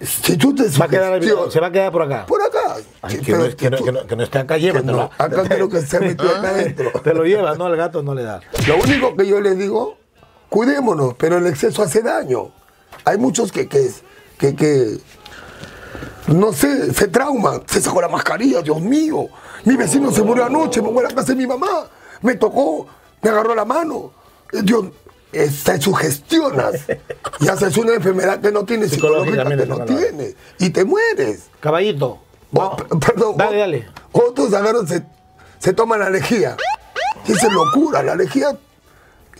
[0.00, 2.26] si tú te Va a quedar, se va a quedar por acá.
[2.26, 2.76] por acá.
[3.02, 4.92] Ay, que, pero no, es- que, no, tú- que no- que no esté acá, llévatelo.
[4.92, 6.90] no, acá quiero que se metió acá adentro.
[7.02, 7.64] Te lo llevas, ¿no?
[7.66, 8.40] Al gato no le da.
[8.68, 9.96] Lo único que yo les digo,
[10.50, 12.52] cuidémonos, pero el exceso hace daño.
[13.04, 13.90] Hay muchos que, que,
[14.38, 14.98] que, que,
[16.28, 19.28] no sé, se trauman, se sacó la mascarilla, Dios mío.
[19.64, 21.88] Mi vecino se murió anoche, me voy a la casa de mi mamá,
[22.22, 22.86] me tocó,
[23.22, 24.12] me agarró la mano.
[24.52, 24.86] Eh, Dios,
[25.32, 26.74] eh, te sugestionas
[27.40, 31.44] y haces una enfermedad que no tienes, psicológica que no tienes, y te mueres.
[31.60, 32.18] Caballito.
[32.54, 33.86] O- perdón, Dale, o- dale.
[34.12, 35.02] Otros agarran, se,
[35.58, 36.56] se toman la lejía.
[37.26, 38.02] Y es locura.
[38.04, 38.56] La lejía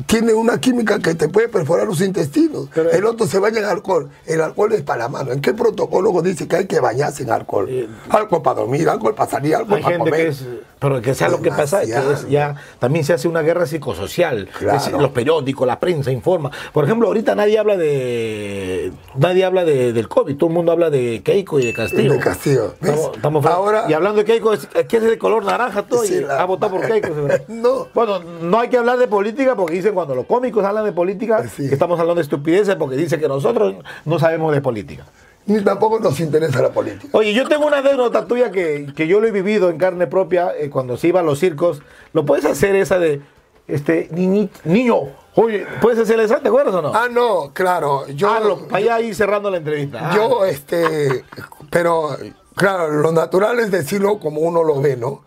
[0.04, 2.68] tiene una química que te puede perforar los intestinos.
[2.74, 4.10] Pero- el otro se baña en alcohol.
[4.26, 5.32] El alcohol es para la mano.
[5.32, 7.66] ¿En qué protocolo dice que hay que bañarse en alcohol?
[7.70, 10.24] Eh, alcohol para dormir, alcohol para salir, alcohol Hay para gente comer.
[10.26, 10.44] que es,
[10.78, 12.12] pero que sea lo que pasa, que Demasiado.
[12.12, 14.48] es ya también se hace una guerra psicosocial.
[14.58, 14.78] Claro.
[14.78, 16.50] Es- los periódicos, la prensa informa.
[16.72, 20.90] Por ejemplo, ahorita nadie habla de nadie habla de, del COVID, todo el mundo habla
[20.90, 22.12] de Keiko y de Castillo.
[22.12, 22.74] De Castillo.
[22.82, 23.46] Estamos-.
[23.46, 26.40] Ahora- y hablando de Keiko, es, que es de color naranja todo Sí, y la-
[26.40, 27.08] ha votado por Keiko.
[27.48, 27.88] No.
[27.94, 31.44] Bueno, no hay que hablar de política porque dicen cuando los cómicos hablan de política
[31.48, 31.68] Sí.
[31.68, 35.04] que estamos hablando de estupideces porque dicen que nosotros no sabemos de política.
[35.46, 37.06] Ni tampoco nos interesa la política.
[37.16, 40.50] Oye, yo tengo una anécdota tuya que, que yo lo he vivido en carne propia
[40.58, 41.82] eh, cuando se iba a los circos.
[42.12, 43.20] ¿Lo puedes hacer esa de,
[43.68, 44.96] este, niñi- niño?
[45.36, 46.40] Oye, ¿puedes hacer esa?
[46.40, 46.90] ¿Te acuerdas o no?
[46.92, 48.08] Ah, no, claro.
[48.08, 50.10] Yo, Hazlo, para allá ir cerrando la entrevista.
[50.10, 50.16] Ah.
[50.16, 51.24] Yo, este,
[51.70, 52.16] pero
[52.56, 55.22] claro, lo natural es decirlo como uno lo ve, ¿no?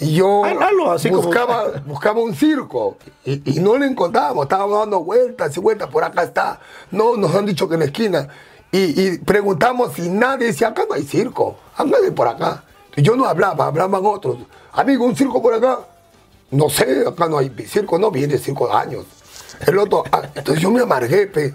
[0.00, 4.44] Y yo Háblalo así como- buscaba, buscaba un circo y, y no lo encontrábamos.
[4.44, 5.88] Estábamos dando vueltas y vueltas.
[5.90, 6.60] Por acá está.
[6.90, 8.28] No, nos han dicho que en la esquina.
[8.70, 11.56] Y, y preguntamos y nadie decía, acá no hay circo.
[11.76, 12.64] Hay por acá.
[12.96, 14.38] Y yo no hablaba, hablaban otros.
[14.72, 15.80] Amigo, un circo por acá.
[16.50, 19.04] No sé, acá no hay circo, no viene circo de años.
[19.66, 21.54] El otro, ah, entonces yo me amargué, pe.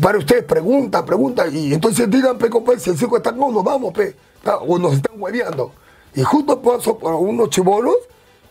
[0.00, 1.48] Para ustedes, pregunta, pregunta.
[1.48, 4.14] Y entonces digan, pe, compadre, si el circo está acá, nos vamos, pe.
[4.44, 5.72] Ah, O nos están hueveando.
[6.18, 7.94] Y justo paso por unos chibolos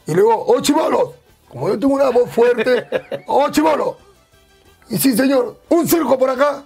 [0.05, 1.09] y le digo, oh chibolos,
[1.49, 2.87] como yo tengo una voz fuerte,
[3.27, 3.97] oh chibolos.
[4.87, 6.63] Y sí, señor, un circo por acá.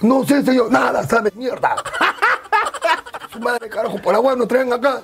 [0.00, 1.76] No sé, señor, nada, sabe, mierda.
[3.32, 5.02] Su madre, carajo, por agua nos traen acá.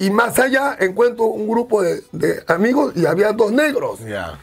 [0.00, 4.00] Y más allá encuentro un grupo de, de amigos y había dos negros.
[4.00, 4.36] Ya.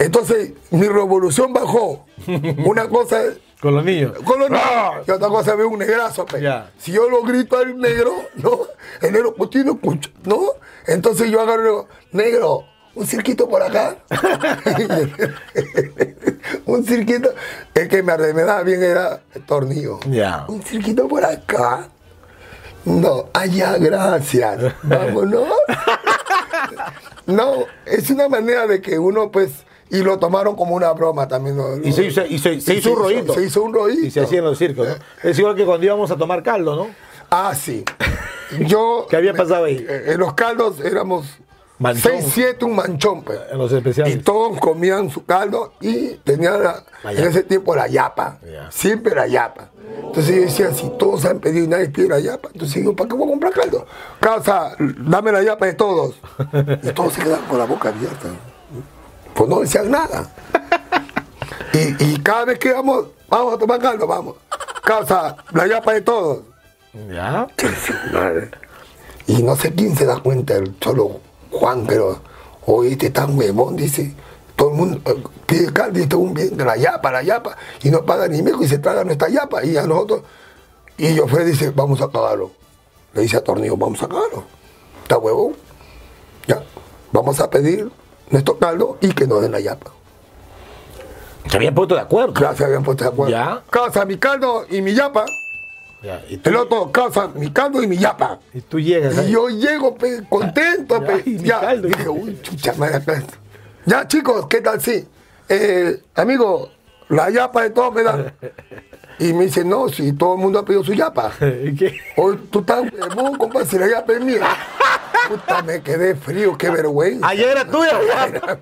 [0.00, 2.04] Entonces mi revolución bajó.
[2.66, 4.12] Una cosa es Con los niños.
[4.24, 5.00] con los negros Ah.
[5.06, 6.24] y otra cosa veo un negrazo.
[6.26, 6.40] pe.
[6.40, 6.70] Ya.
[6.78, 8.60] Si yo lo grito al negro, ¿no?
[9.02, 10.40] El negro, pues tiene escucha, ¿no?
[10.86, 13.96] Entonces yo agarro y digo, negro, un cirquito por acá.
[16.66, 17.30] un cirquito.
[17.74, 20.00] El que me, me daba bien era el tornillo.
[20.06, 20.44] Ya.
[20.48, 21.88] Un cirquito por acá.
[22.84, 24.74] No, allá, gracias.
[24.82, 25.48] Vámonos.
[27.26, 29.50] No, es una manera de que uno, pues,
[29.90, 31.56] y lo tomaron como una broma también.
[31.56, 31.76] ¿no?
[31.78, 33.34] Y se hizo, y se- se Y hizo un rollito.
[33.34, 34.06] Se hizo un rollito.
[34.06, 34.94] Y se hacía en los circos, ¿no?
[35.28, 36.86] Es igual que cuando íbamos a tomar caldo, ¿no?
[37.30, 37.84] Ah, sí.
[38.60, 39.06] Yo.
[39.08, 39.84] ¿Qué había pasado ahí?
[39.88, 41.26] eh, En los caldos éramos
[41.78, 42.12] Manchón.
[42.20, 43.38] 6, 7, un manchón, pues.
[43.50, 44.22] En los Y especiales.
[44.22, 48.38] todos comían su caldo y tenían la- La en ese tiempo la yapa.
[48.44, 48.70] Ya.
[48.70, 49.70] Siempre la yapa.
[50.04, 53.08] Entonces yo decía, si todos han pedido y nadie pide la yapa, entonces digo, ¿para
[53.08, 53.86] qué voy a comprar caldo?
[54.20, 56.16] Casa, dame la yapa de todos.
[56.82, 58.28] Y todos se quedaban con la boca abierta.
[59.34, 60.30] Pues no decían nada.
[61.72, 64.34] Y, y cada vez que vamos, vamos a tomar caldo, vamos.
[64.82, 66.40] Casa, la yapa de todos.
[67.08, 67.46] Ya.
[69.26, 71.20] Y no sé quién se da cuenta, el solo
[71.52, 72.20] Juan, pero
[72.66, 74.14] oye, este tan huevón, dice.
[74.56, 77.90] Todo el mundo eh, pide caldo y este un bien la yapa, la yapa, y
[77.90, 79.64] no paga ni mejo y se traga nuestra yapa.
[79.64, 80.22] Y a nosotros,
[80.98, 82.50] y yo fue, dice, vamos a cagarlo.
[83.14, 84.44] Le dice a Tornillo, vamos a cagarlo.
[85.02, 85.54] Está huevón.
[86.46, 86.62] Ya,
[87.12, 87.90] vamos a pedir
[88.30, 89.90] nuestro caldo y que nos den la yapa.
[91.48, 92.32] Se habían puesto de acuerdo.
[92.34, 93.32] Claro, se habían puesto de acuerdo.
[93.32, 93.62] Ya.
[93.70, 95.24] Casa, mi caldo y mi yapa.
[96.02, 98.38] Ya, Y, El otro, casa, mi caldo y mi yapa.
[98.54, 99.30] y tú llegas Y ahí.
[99.32, 101.22] yo llego pe, contento, Ya, pe.
[101.26, 101.60] y mi ya.
[101.60, 101.88] caldo.
[101.88, 103.22] Dije, uy, chucha madre.
[103.84, 104.80] Ya, chicos, ¿qué tal?
[104.80, 105.06] Sí.
[105.48, 106.70] Eh, amigo,
[107.08, 108.32] la yapa de todos me dan.
[109.18, 111.30] Y me dice, no, si todo el mundo ha pedido su yapa.
[111.64, 111.94] ¿Y qué?
[112.16, 114.40] Hoy tú estás huevón, compadre, si la yapa es mía.
[115.28, 117.26] Puta, me quedé frío, qué vergüenza.
[117.28, 117.98] Ayer era tuya.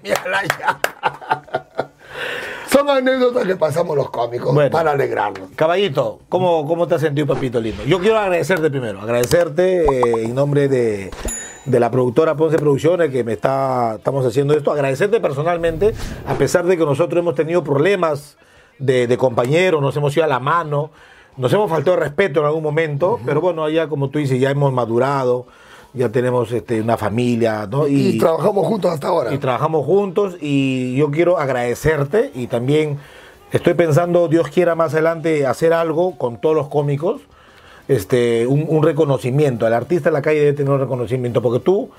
[0.04, 0.78] ya.
[2.70, 4.70] Son anécdotas que pasamos los cómicos Bueno.
[4.70, 5.50] para alegrarnos.
[5.56, 7.82] Caballito, ¿cómo, ¿cómo te has sentido, papito lindo?
[7.84, 11.10] Yo quiero agradecerte primero, agradecerte eh, en nombre de,
[11.64, 15.94] de la productora Ponce Producciones que me está, estamos haciendo esto, agradecerte personalmente,
[16.26, 18.36] a pesar de que nosotros hemos tenido problemas
[18.78, 20.90] de, de compañeros, nos hemos ido a la mano,
[21.38, 24.50] nos hemos faltado de respeto en algún momento, pero bueno, allá como tú dices, ya
[24.50, 25.46] hemos madurado,
[25.94, 27.88] ya tenemos este, una familia, ¿no?
[27.88, 29.32] Y, trabajamos juntos hasta ahora.
[29.32, 32.98] y trabajamos juntos y yo quiero agradecerte y también
[33.52, 37.22] estoy pensando, Dios quiera más adelante hacer algo con todos los cómicos,
[37.88, 39.66] este, un, un reconocimiento.
[39.66, 41.90] El artista en la calle debe tener un reconocimiento porque tú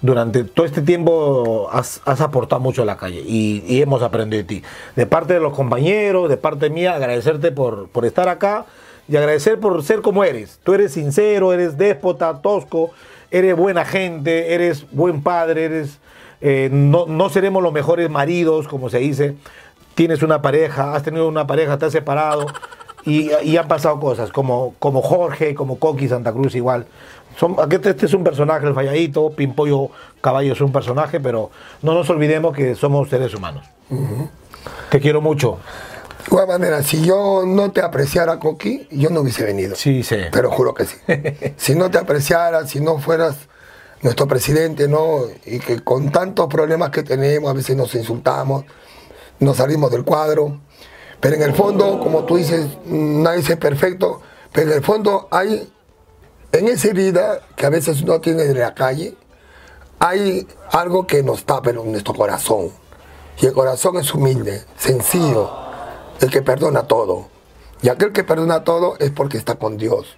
[0.00, 4.42] durante todo este tiempo has, has aportado mucho a la calle y, y hemos aprendido
[4.42, 4.62] de ti.
[4.96, 8.66] De parte de los compañeros, de parte mía, agradecerte por, por estar acá
[9.08, 10.60] y agradecer por ser como eres.
[10.62, 12.90] Tú eres sincero, eres déspota, tosco,
[13.36, 15.98] eres buena gente, eres buen padre, eres...
[16.40, 19.34] eh, no, no seremos los mejores maridos, como se dice.
[19.94, 22.46] Tienes una pareja, has tenido una pareja, has separado
[23.04, 26.86] y, y han pasado cosas, como, como Jorge, como Coqui Santa Cruz igual.
[27.38, 31.50] Son, este, este es un personaje, el falladito, Pimpollo Caballo es un personaje, pero
[31.82, 33.64] no nos olvidemos que somos seres humanos.
[34.90, 35.58] Te quiero mucho.
[36.24, 39.76] De igual manera, si yo no te apreciara, Coqui, yo no hubiese venido.
[39.76, 40.30] Sí, sé.
[40.30, 40.96] Te lo juro que sí.
[41.56, 43.36] si no te apreciara, si no fueras
[44.00, 45.22] nuestro presidente, ¿no?
[45.44, 48.64] Y que con tantos problemas que tenemos, a veces nos insultamos,
[49.38, 50.60] nos salimos del cuadro.
[51.20, 54.20] Pero en el fondo, como tú dices, nadie es perfecto,
[54.52, 55.72] pero en el fondo hay,
[56.52, 59.16] en esa herida que a veces uno tiene de la calle,
[59.98, 62.70] hay algo que nos tapa en nuestro corazón.
[63.40, 65.63] Y el corazón es humilde, sencillo,
[66.20, 67.28] el que perdona todo.
[67.82, 70.16] Y aquel que perdona todo es porque está con Dios.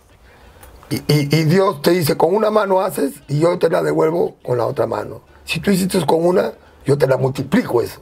[0.89, 4.67] Y, Dios te dice, con una mano haces y yo te la devuelvo con la
[4.67, 5.23] otra mano.
[5.45, 6.53] Si tú hiciste con una,
[6.85, 8.01] yo te la multiplico eso.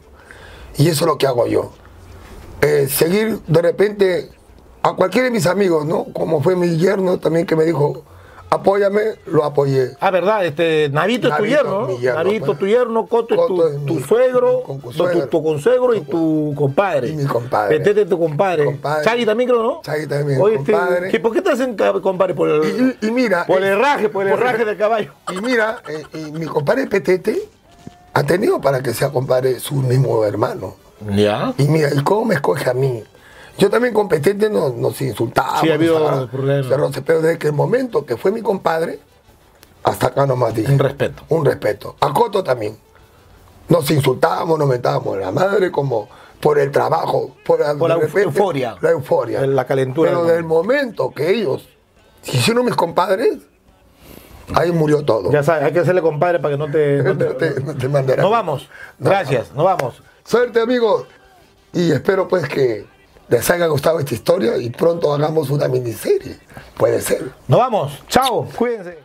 [0.77, 1.73] Y eso es lo que hago yo.
[2.61, 4.31] Eh, seguir de repente
[4.83, 6.05] a cualquiera de mis amigos, ¿no?
[6.13, 8.05] Como fue mi yerno también que me dijo,
[8.55, 9.91] apóyame, lo apoyé.
[10.01, 11.99] Ah, verdad, este, Navito, es tu yerno, ¿no?
[11.99, 12.59] yerno, Navito, pues.
[12.59, 16.55] tu yerno, Coto, es Coto tu, es tu mi- suegro, tu, tu consuegro y tu
[16.57, 17.09] compadre.
[17.09, 17.79] Y mi compadre.
[17.79, 18.65] Petete es tu compadre.
[18.65, 19.05] Compadre.
[19.05, 19.81] Chagui también creo, ¿no?
[19.83, 21.11] Chagui también, Oye, este, compadre.
[21.11, 22.35] ¿qué- ¿por qué te hacen compadre?
[22.35, 23.45] Por el, Y, y- mira.
[23.47, 25.13] por el eh, herraje, por el por herraje del caballo.
[25.33, 27.39] Y mira, eh, y mi compadre Petete
[28.13, 30.77] ha tenido para que sea compadre su mismo hermano.
[31.15, 31.53] Ya.
[31.59, 33.03] Y mira, ¿y cómo me escoge a mí?
[33.59, 35.61] Yo también con Petete nos, nos insultábamos.
[35.61, 36.67] Sí, ha habido problemas.
[36.67, 38.99] se roce, Pero desde que el momento que fue mi compadre,
[39.85, 40.73] hasta acá nomás dije.
[40.73, 41.23] Un respeto.
[41.29, 41.97] Un respeto.
[42.01, 42.77] A Coto también.
[43.69, 46.09] Nos insultábamos, nos mentábamos la madre como
[46.41, 48.77] por el trabajo, por, Por la repente, euforia.
[48.83, 49.47] La euforia.
[49.47, 51.67] La calentura Pero del momento que ellos
[52.23, 53.39] se hicieron mis compadres,
[54.55, 55.31] ahí murió todo.
[55.31, 57.03] Ya sabes, hay que hacerle compadre para que no te.
[57.03, 57.25] No, te-
[57.61, 58.69] No te- no te vamos.
[58.99, 60.03] Gracias, no vamos.
[60.25, 61.07] Suerte amigos.
[61.73, 62.87] Y espero pues que
[63.29, 66.39] les haya gustado esta historia y pronto hagamos una miniserie.
[66.77, 67.33] Puede ser.
[67.49, 68.03] No vamos.
[68.09, 68.49] Chao.
[68.57, 68.99] Cuídense.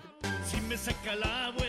[0.50, 1.69] Si me saca la vuelta.